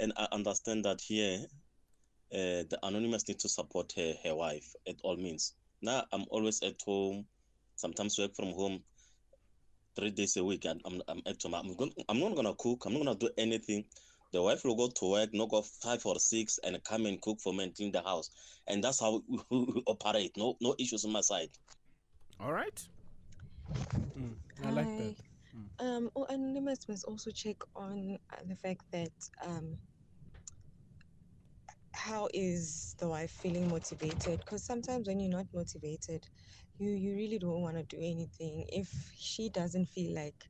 and 0.00 0.12
I 0.16 0.26
understand 0.32 0.84
that 0.84 1.00
here, 1.00 1.46
uh, 2.32 2.66
the 2.68 2.78
anonymous 2.82 3.28
need 3.28 3.38
to 3.38 3.48
support 3.48 3.92
her, 3.96 4.14
her 4.24 4.34
wife 4.34 4.74
at 4.88 4.96
all 5.04 5.16
means. 5.16 5.54
Now 5.80 6.02
I'm 6.12 6.24
always 6.28 6.60
at 6.62 6.74
home, 6.84 7.24
sometimes 7.76 8.18
work 8.18 8.34
from 8.34 8.52
home, 8.52 8.82
three 9.96 10.10
days 10.10 10.36
a 10.36 10.44
week, 10.44 10.64
and 10.64 10.80
I'm, 10.84 11.02
I'm 11.08 11.22
at 11.26 11.42
home. 11.42 11.54
I'm, 11.54 11.74
going, 11.74 11.92
I'm 12.08 12.20
not 12.20 12.34
gonna 12.34 12.54
cook. 12.58 12.84
I'm 12.86 12.94
not 12.94 13.04
gonna 13.04 13.18
do 13.18 13.30
anything. 13.38 13.84
The 14.32 14.42
wife 14.42 14.64
will 14.64 14.74
go 14.76 14.88
to 14.88 15.10
work, 15.10 15.32
knock 15.32 15.52
off 15.52 15.68
five 15.82 16.04
or 16.06 16.18
six, 16.18 16.58
and 16.64 16.82
come 16.84 17.06
and 17.06 17.20
cook 17.20 17.40
for 17.40 17.52
me 17.54 17.64
and 17.64 17.74
clean 17.74 17.92
the 17.92 18.02
house, 18.02 18.30
and 18.66 18.82
that's 18.82 19.00
how 19.00 19.22
we, 19.28 19.38
we 19.50 19.82
operate. 19.86 20.32
No, 20.36 20.56
no 20.60 20.74
issues 20.78 21.04
on 21.04 21.12
my 21.12 21.20
side. 21.20 21.50
All 22.40 22.52
right. 22.52 22.80
I 24.64 24.70
like 24.70 24.96
that. 24.96 25.14
Hi. 25.78 25.86
Um, 25.86 26.10
oh, 26.16 26.26
Anonymous 26.28 26.88
must 26.88 27.04
also 27.04 27.30
check 27.30 27.56
on 27.74 28.16
uh, 28.32 28.36
the 28.48 28.54
fact 28.54 28.82
that 28.92 29.12
um, 29.44 29.76
how 31.94 32.28
is 32.34 32.94
the 32.98 33.08
wife 33.08 33.30
feeling 33.30 33.68
motivated? 33.68 34.40
Because 34.40 34.64
sometimes 34.64 35.08
when 35.08 35.20
you're 35.20 35.30
not 35.30 35.46
motivated, 35.54 36.26
you 36.78 36.90
you 36.90 37.14
really 37.14 37.38
don't 37.38 37.60
want 37.62 37.76
to 37.76 37.82
do 37.84 37.96
anything. 37.98 38.66
If 38.68 38.88
she 39.18 39.48
doesn't 39.48 39.86
feel 39.86 40.14
like 40.14 40.44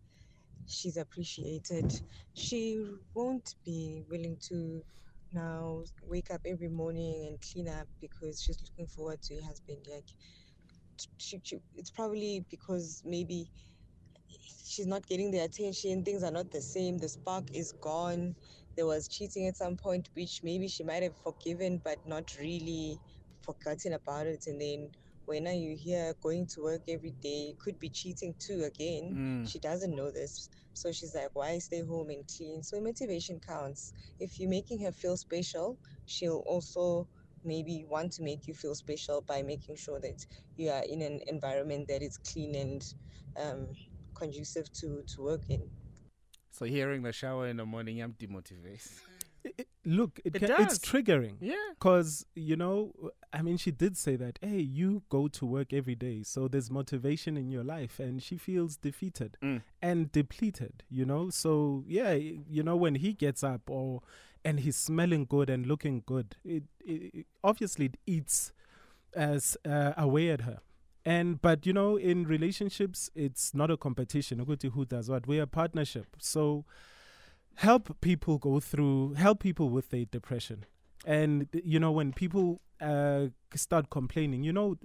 she's 0.66 0.96
appreciated, 0.96 1.92
she 2.34 2.84
won't 3.14 3.54
be 3.64 4.04
willing 4.10 4.38
to 4.48 4.84
now 5.32 5.84
wake 6.02 6.30
up 6.30 6.42
every 6.46 6.68
morning 6.68 7.26
and 7.28 7.38
clean 7.52 7.68
up 7.68 7.88
because 8.00 8.42
she's 8.42 8.58
looking 8.62 8.86
forward 8.86 9.22
to 9.22 9.36
her 9.36 9.42
husband. 9.46 9.86
Like, 9.92 10.06
she, 11.18 11.40
she, 11.42 11.58
it's 11.76 11.90
probably 11.90 12.44
because 12.50 13.02
maybe 13.04 13.50
she's 14.66 14.86
not 14.86 15.06
getting 15.06 15.30
the 15.30 15.38
attention 15.38 16.04
things 16.04 16.22
are 16.22 16.30
not 16.30 16.50
the 16.50 16.60
same 16.60 16.98
the 16.98 17.08
spark 17.08 17.44
is 17.52 17.72
gone 17.80 18.34
there 18.76 18.86
was 18.86 19.08
cheating 19.08 19.46
at 19.46 19.56
some 19.56 19.76
point 19.76 20.08
which 20.14 20.40
maybe 20.42 20.68
she 20.68 20.82
might 20.84 21.02
have 21.02 21.16
forgiven 21.16 21.80
but 21.84 21.98
not 22.06 22.34
really 22.40 22.98
forgotten 23.42 23.92
about 23.94 24.26
it 24.26 24.46
and 24.46 24.60
then 24.60 24.90
when 25.26 25.46
are 25.46 25.52
you 25.52 25.76
here 25.76 26.14
going 26.22 26.46
to 26.46 26.62
work 26.62 26.82
every 26.88 27.12
day 27.22 27.54
could 27.58 27.78
be 27.78 27.88
cheating 27.88 28.34
too 28.38 28.64
again 28.64 29.14
Mm. 29.44 29.50
she 29.50 29.58
doesn't 29.58 29.94
know 29.94 30.10
this 30.10 30.48
so 30.72 30.90
she's 30.92 31.14
like 31.14 31.30
why 31.34 31.58
stay 31.58 31.80
home 31.82 32.10
and 32.10 32.24
clean 32.36 32.62
so 32.62 32.80
motivation 32.80 33.40
counts 33.40 33.92
if 34.18 34.38
you're 34.38 34.50
making 34.50 34.80
her 34.84 34.92
feel 34.92 35.16
special 35.16 35.78
she'll 36.06 36.42
also 36.46 37.06
maybe 37.44 37.84
want 37.88 38.10
to 38.12 38.22
make 38.22 38.46
you 38.48 38.54
feel 38.54 38.74
special 38.74 39.20
by 39.20 39.42
making 39.42 39.76
sure 39.76 40.00
that 40.00 40.24
you 40.56 40.70
are 40.70 40.82
in 40.88 41.02
an 41.02 41.20
environment 41.26 41.86
that 41.88 42.02
is 42.02 42.16
clean 42.18 42.54
and 42.54 42.94
um, 43.38 43.66
conducive 44.14 44.72
to, 44.72 45.02
to 45.06 45.22
work 45.22 45.42
in. 45.50 45.60
So 46.52 46.64
hearing 46.64 47.02
the 47.02 47.12
shower 47.12 47.48
in 47.48 47.58
the 47.58 47.66
morning, 47.66 48.00
I'm 48.00 48.14
demotivated. 48.14 48.88
It- 49.44 49.68
look, 49.84 50.18
it 50.24 50.36
It 50.36 50.42
it's 50.58 50.78
triggering. 50.78 51.36
Yeah. 51.40 51.54
Because, 51.74 52.24
you 52.34 52.56
know, 52.56 52.94
I 53.32 53.42
mean, 53.42 53.56
she 53.58 53.70
did 53.70 53.96
say 53.96 54.16
that, 54.16 54.38
hey, 54.40 54.58
you 54.60 55.02
go 55.10 55.28
to 55.28 55.44
work 55.44 55.72
every 55.72 55.94
day, 55.94 56.22
so 56.22 56.48
there's 56.48 56.70
motivation 56.70 57.36
in 57.36 57.50
your 57.50 57.64
life. 57.64 58.00
And 58.00 58.22
she 58.22 58.36
feels 58.38 58.76
defeated 58.76 59.36
Mm. 59.42 59.62
and 59.82 60.10
depleted, 60.10 60.82
you 60.88 61.04
know? 61.04 61.28
So, 61.30 61.84
yeah, 61.86 62.12
you 62.14 62.62
know, 62.62 62.76
when 62.76 62.94
he 62.96 63.12
gets 63.12 63.44
up 63.44 63.68
or 63.68 64.00
and 64.46 64.60
he's 64.60 64.76
smelling 64.76 65.24
good 65.26 65.48
and 65.50 65.66
looking 65.66 66.02
good, 66.06 66.36
it, 66.44 66.64
it 66.84 67.26
obviously 67.42 67.86
it 67.86 67.96
eats 68.06 68.52
as 69.14 69.56
uh, 69.66 69.92
away 69.96 70.30
at 70.30 70.42
her. 70.42 70.60
And 71.06 71.40
but 71.42 71.66
you 71.66 71.72
know, 71.74 71.96
in 71.96 72.24
relationships, 72.26 73.10
it's 73.14 73.52
not 73.54 73.70
a 73.70 73.76
competition. 73.76 74.38
Who 74.38 74.84
does 74.86 75.10
what? 75.10 75.26
We're 75.26 75.42
a 75.42 75.46
partnership. 75.46 76.06
So 76.18 76.64
help 77.56 78.00
people 78.00 78.38
go 78.38 78.60
through, 78.60 79.14
help 79.14 79.40
people 79.40 79.68
with 79.68 79.90
their 79.90 80.04
depression. 80.04 80.64
And 81.06 81.48
you 81.52 81.78
know, 81.78 81.92
when 81.92 82.12
people 82.12 82.60
uh, 82.80 83.26
start 83.54 83.90
complaining, 83.90 84.42
you 84.42 84.52
know, 84.52 84.76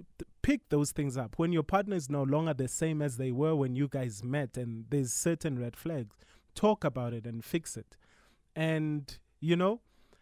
pick 0.42 0.68
those 0.68 0.92
things 0.92 1.16
up. 1.16 1.34
When 1.36 1.52
your 1.52 1.62
partner 1.62 1.96
is 1.96 2.08
no 2.08 2.22
longer 2.22 2.54
the 2.54 2.68
same 2.68 3.02
as 3.02 3.16
they 3.16 3.30
were 3.30 3.54
when 3.54 3.74
you 3.74 3.88
guys 3.88 4.22
met, 4.22 4.56
and 4.56 4.84
there's 4.90 5.12
certain 5.12 5.58
red 5.58 5.76
flags, 5.76 6.16
talk 6.54 6.84
about 6.84 7.12
it 7.12 7.26
and 7.26 7.44
fix 7.44 7.76
it. 7.76 7.96
And 8.54 9.18
you 9.40 9.56
know, 9.56 9.80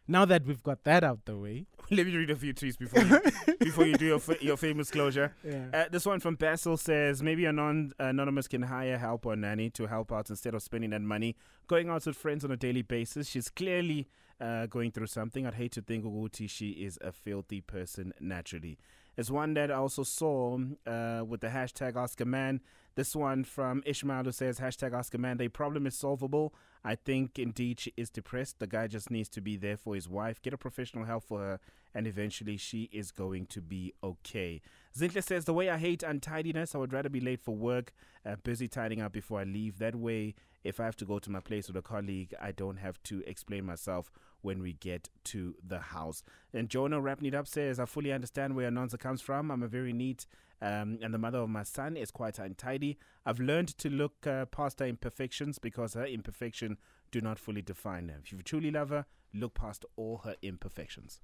now 0.09 0.25
that 0.25 0.45
we've 0.45 0.63
got 0.63 0.85
that 0.85 1.05
out 1.05 1.27
the 1.27 1.37
way, 1.37 1.67
Let 1.91 2.05
me 2.07 2.15
read 2.15 2.31
a 2.31 2.37
few 2.37 2.53
tweets 2.53 2.79
before 2.79 3.03
you, 3.03 3.21
before 3.61 3.87
you 3.87 3.95
do 3.95 4.05
your 4.05 4.19
fa- 4.19 4.37
your 4.43 4.59
famous 4.59 4.91
closure. 4.91 5.35
Yeah. 5.43 5.69
Uh, 5.73 5.85
this 5.91 6.05
one 6.05 6.21
from 6.21 6.35
Basil 6.35 6.77
says 6.77 7.23
maybe 7.23 7.47
a 7.47 7.53
non 7.53 7.93
anonymous 7.99 8.47
can 8.47 8.63
hire 8.63 8.99
help 8.99 9.25
or 9.25 9.37
nanny 9.37 9.71
to 9.71 9.87
help 9.87 10.13
out 10.13 10.29
instead 10.29 10.55
of 10.55 10.63
spending 10.63 10.91
that 10.91 11.01
money 11.01 11.35
going 11.67 11.89
out 11.89 12.05
with 12.05 12.17
friends 12.17 12.45
on 12.45 12.51
a 12.51 12.59
daily 12.59 12.83
basis. 12.83 13.27
She's 13.27 13.49
clearly 13.49 14.07
uh, 14.39 14.67
going 14.67 14.91
through 14.91 15.07
something. 15.07 15.47
I'd 15.47 15.55
hate 15.55 15.73
to 15.73 15.81
think 15.83 16.05
Uguti 16.05 16.49
she 16.51 16.71
is 16.71 16.99
a 17.01 17.11
filthy 17.11 17.63
person 17.63 18.13
naturally. 18.21 18.77
There's 19.19 19.33
one 19.33 19.55
that 19.55 19.73
I 19.73 19.75
also 19.75 20.05
saw 20.05 20.61
uh, 20.87 21.25
with 21.27 21.41
the 21.41 21.49
hashtag 21.49 22.21
a 22.21 22.25
Man. 22.25 22.61
This 22.95 23.17
one 23.17 23.43
from 23.43 23.83
Ishmael 23.85 24.23
who 24.23 24.31
says 24.31 24.61
hashtag 24.61 25.13
a 25.13 25.19
Man. 25.19 25.39
The 25.39 25.49
problem 25.49 25.89
is 25.89 25.97
solvable. 25.97 26.55
I 26.85 26.95
think 26.95 27.37
indeed 27.37 27.81
she 27.81 27.93
is 27.97 28.11
depressed. 28.11 28.61
The 28.61 28.69
guy 28.69 28.87
just 28.87 29.11
needs 29.11 29.29
to 29.31 29.41
be 29.41 29.57
there 29.57 29.77
for 29.77 29.97
his 29.97 30.09
wife. 30.09 30.41
Get 30.41 30.53
a 30.53 30.57
professional 30.57 31.05
help 31.05 31.25
for 31.25 31.41
her, 31.41 31.61
and 31.93 32.07
eventually 32.07 32.57
she 32.57 32.89
is 32.93 33.11
going 33.11 33.47
to 33.47 33.61
be 33.61 33.93
okay. 34.05 34.61
Zintle 34.97 35.25
says 35.25 35.47
the 35.47 35.53
way 35.53 35.69
I 35.69 35.79
hate 35.79 36.05
untidiness, 36.05 36.77
I 36.77 36.79
would 36.79 36.93
rather 36.93 37.09
be 37.09 37.19
late 37.21 37.41
for 37.41 37.57
work, 37.57 37.93
uh, 38.25 38.37
busy 38.45 38.69
tidying 38.69 39.03
up 39.03 39.11
before 39.11 39.41
I 39.41 39.45
leave. 39.45 39.81
That 39.81 39.97
way, 39.97 40.37
if 40.63 40.79
I 40.79 40.85
have 40.85 40.97
to 40.97 41.05
go 41.05 41.19
to 41.19 41.29
my 41.29 41.41
place 41.41 41.67
with 41.67 41.77
a 41.77 41.83
colleague, 41.83 42.35
I 42.41 42.53
don't 42.53 42.77
have 42.77 43.03
to 43.03 43.25
explain 43.27 43.67
myself 43.67 44.13
when 44.43 44.63
we 44.63 44.75
get 44.75 45.09
to 45.25 45.55
the 45.67 45.81
house. 45.81 46.23
And 46.53 46.69
Jonah 46.69 47.01
wrapping 47.01 47.27
it 47.27 47.35
up 47.35 47.47
says, 47.47 47.79
I 47.79 47.85
fully 47.85 48.13
understand 48.13 48.55
where 48.55 48.71
Anonza 48.71 48.99
comes 48.99 49.21
from. 49.21 49.51
I'm 49.51 49.63
a 49.63 49.69
very 49.69 49.93
neat 49.93 50.27
um, 50.61 50.99
and 51.03 51.15
the 51.15 51.19
mother 51.19 51.39
of 51.39 51.49
my 51.49 51.63
son 51.63 51.97
is 51.97 52.11
quite 52.11 52.39
untidy. 52.39 52.99
I've 53.25 53.41
learned 53.41 53.69
to 53.79 53.89
look 53.89 54.27
uh, 54.27 54.47
past 54.47 54.81
her 54.81 54.87
imperfections 54.87 55.59
because 55.59 55.95
her 55.95 56.07
imperfection 56.07 56.79
do 57.11 57.21
not 57.21 57.39
fully 57.39 57.63
define 57.63 58.09
her. 58.09 58.19
If 58.23 58.33
you 58.33 58.39
truly 58.43 58.71
love 58.71 58.91
her, 58.91 59.07
look 59.33 59.55
past 59.55 59.85
all 59.97 60.23
her 60.25 60.35
imperfections. 60.43 61.21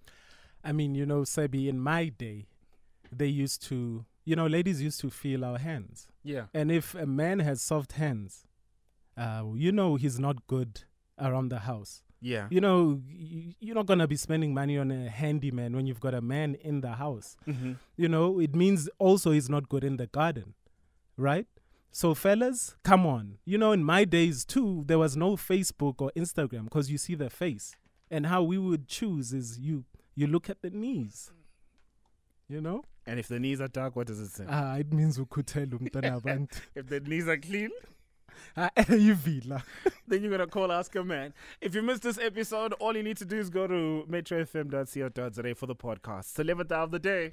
I 0.62 0.72
mean, 0.72 0.94
you 0.94 1.05
know, 1.05 1.22
Sebi, 1.22 1.68
in 1.68 1.81
my 1.81 2.07
day, 2.09 2.46
they 3.11 3.27
used 3.27 3.62
to, 3.64 4.05
you 4.24 4.37
know, 4.37 4.46
ladies 4.46 4.81
used 4.81 5.00
to 5.00 5.11
feel 5.11 5.44
our 5.44 5.59
hands. 5.59 6.07
Yeah. 6.22 6.44
And 6.55 6.70
if 6.70 6.94
a 6.94 7.07
man 7.07 7.40
has 7.40 7.61
soft 7.61 7.92
hands, 7.92 8.46
uh, 9.16 9.44
you 9.55 9.72
know 9.72 9.96
he's 9.96 10.18
not 10.18 10.46
good 10.46 10.83
around 11.18 11.48
the 11.50 11.61
house. 11.61 12.03
Yeah. 12.20 12.46
You 12.50 12.61
know, 12.61 13.00
you're 13.61 13.74
not 13.74 13.87
going 13.87 13.98
to 13.98 14.09
be 14.09 14.16
spending 14.16 14.55
money 14.55 14.79
on 14.79 14.90
a 14.90 15.11
handyman 15.11 15.77
when 15.77 15.87
you've 15.87 16.00
got 16.00 16.14
a 16.14 16.20
man 16.22 16.55
in 16.55 16.81
the 16.81 16.92
house. 16.92 17.37
Mhm. 17.46 17.77
You 17.96 18.09
know, 18.09 18.40
it 18.40 18.55
means 18.55 18.88
also 18.98 19.31
he's 19.33 19.50
not 19.50 19.68
good 19.68 19.85
in 19.85 19.96
the 19.98 20.07
garden, 20.07 20.55
right? 21.16 21.46
So, 21.92 22.14
fellas, 22.14 22.77
come 22.83 23.07
on. 23.07 23.38
You 23.44 23.59
know, 23.59 23.72
in 23.72 23.85
my 23.85 24.05
days 24.05 24.44
too, 24.44 24.85
there 24.87 24.98
was 24.98 25.16
no 25.16 25.37
Facebook 25.37 26.00
or 26.00 26.11
Instagram 26.16 26.64
because 26.64 26.90
you 26.90 26.98
see 26.98 27.14
the 27.14 27.31
face. 27.31 27.77
And 28.11 28.27
how 28.27 28.42
we 28.42 28.59
would 28.59 28.88
choose 28.88 29.33
is 29.33 29.59
you 29.59 29.85
you 30.16 30.27
look 30.27 30.48
at 30.48 30.62
the 30.62 30.70
knees. 30.70 31.31
You 32.48 32.61
know? 32.61 32.85
And 33.07 33.20
if 33.20 33.29
the 33.29 33.38
knees 33.38 33.61
are 33.61 33.68
dark, 33.68 33.96
what 33.96 34.07
does 34.07 34.20
it 34.20 34.31
say? 34.31 34.44
Ah, 34.48 34.77
it 34.77 34.92
means 34.92 35.18
wabantu. 35.18 36.61
if 36.74 36.87
the 36.87 37.00
knees 37.00 37.29
are 37.29 37.37
clean, 37.37 37.70
Then 40.09 40.23
you're 40.23 40.31
gonna 40.31 40.47
call 40.47 40.70
Ask 40.70 40.94
a 40.97 41.05
Man. 41.05 41.33
If 41.61 41.75
you 41.75 41.83
missed 41.83 42.03
this 42.03 42.18
episode, 42.18 42.73
all 42.75 42.97
you 42.97 43.03
need 43.03 43.16
to 43.18 43.25
do 43.25 43.38
is 43.38 43.51
go 43.51 43.66
to 43.66 44.07
metrofm.co.za 44.09 45.55
for 45.55 45.66
the 45.66 45.75
podcast. 45.75 46.25
Celebrity 46.25 46.75
of 46.75 46.90
the 46.90 46.98
day. 46.98 47.33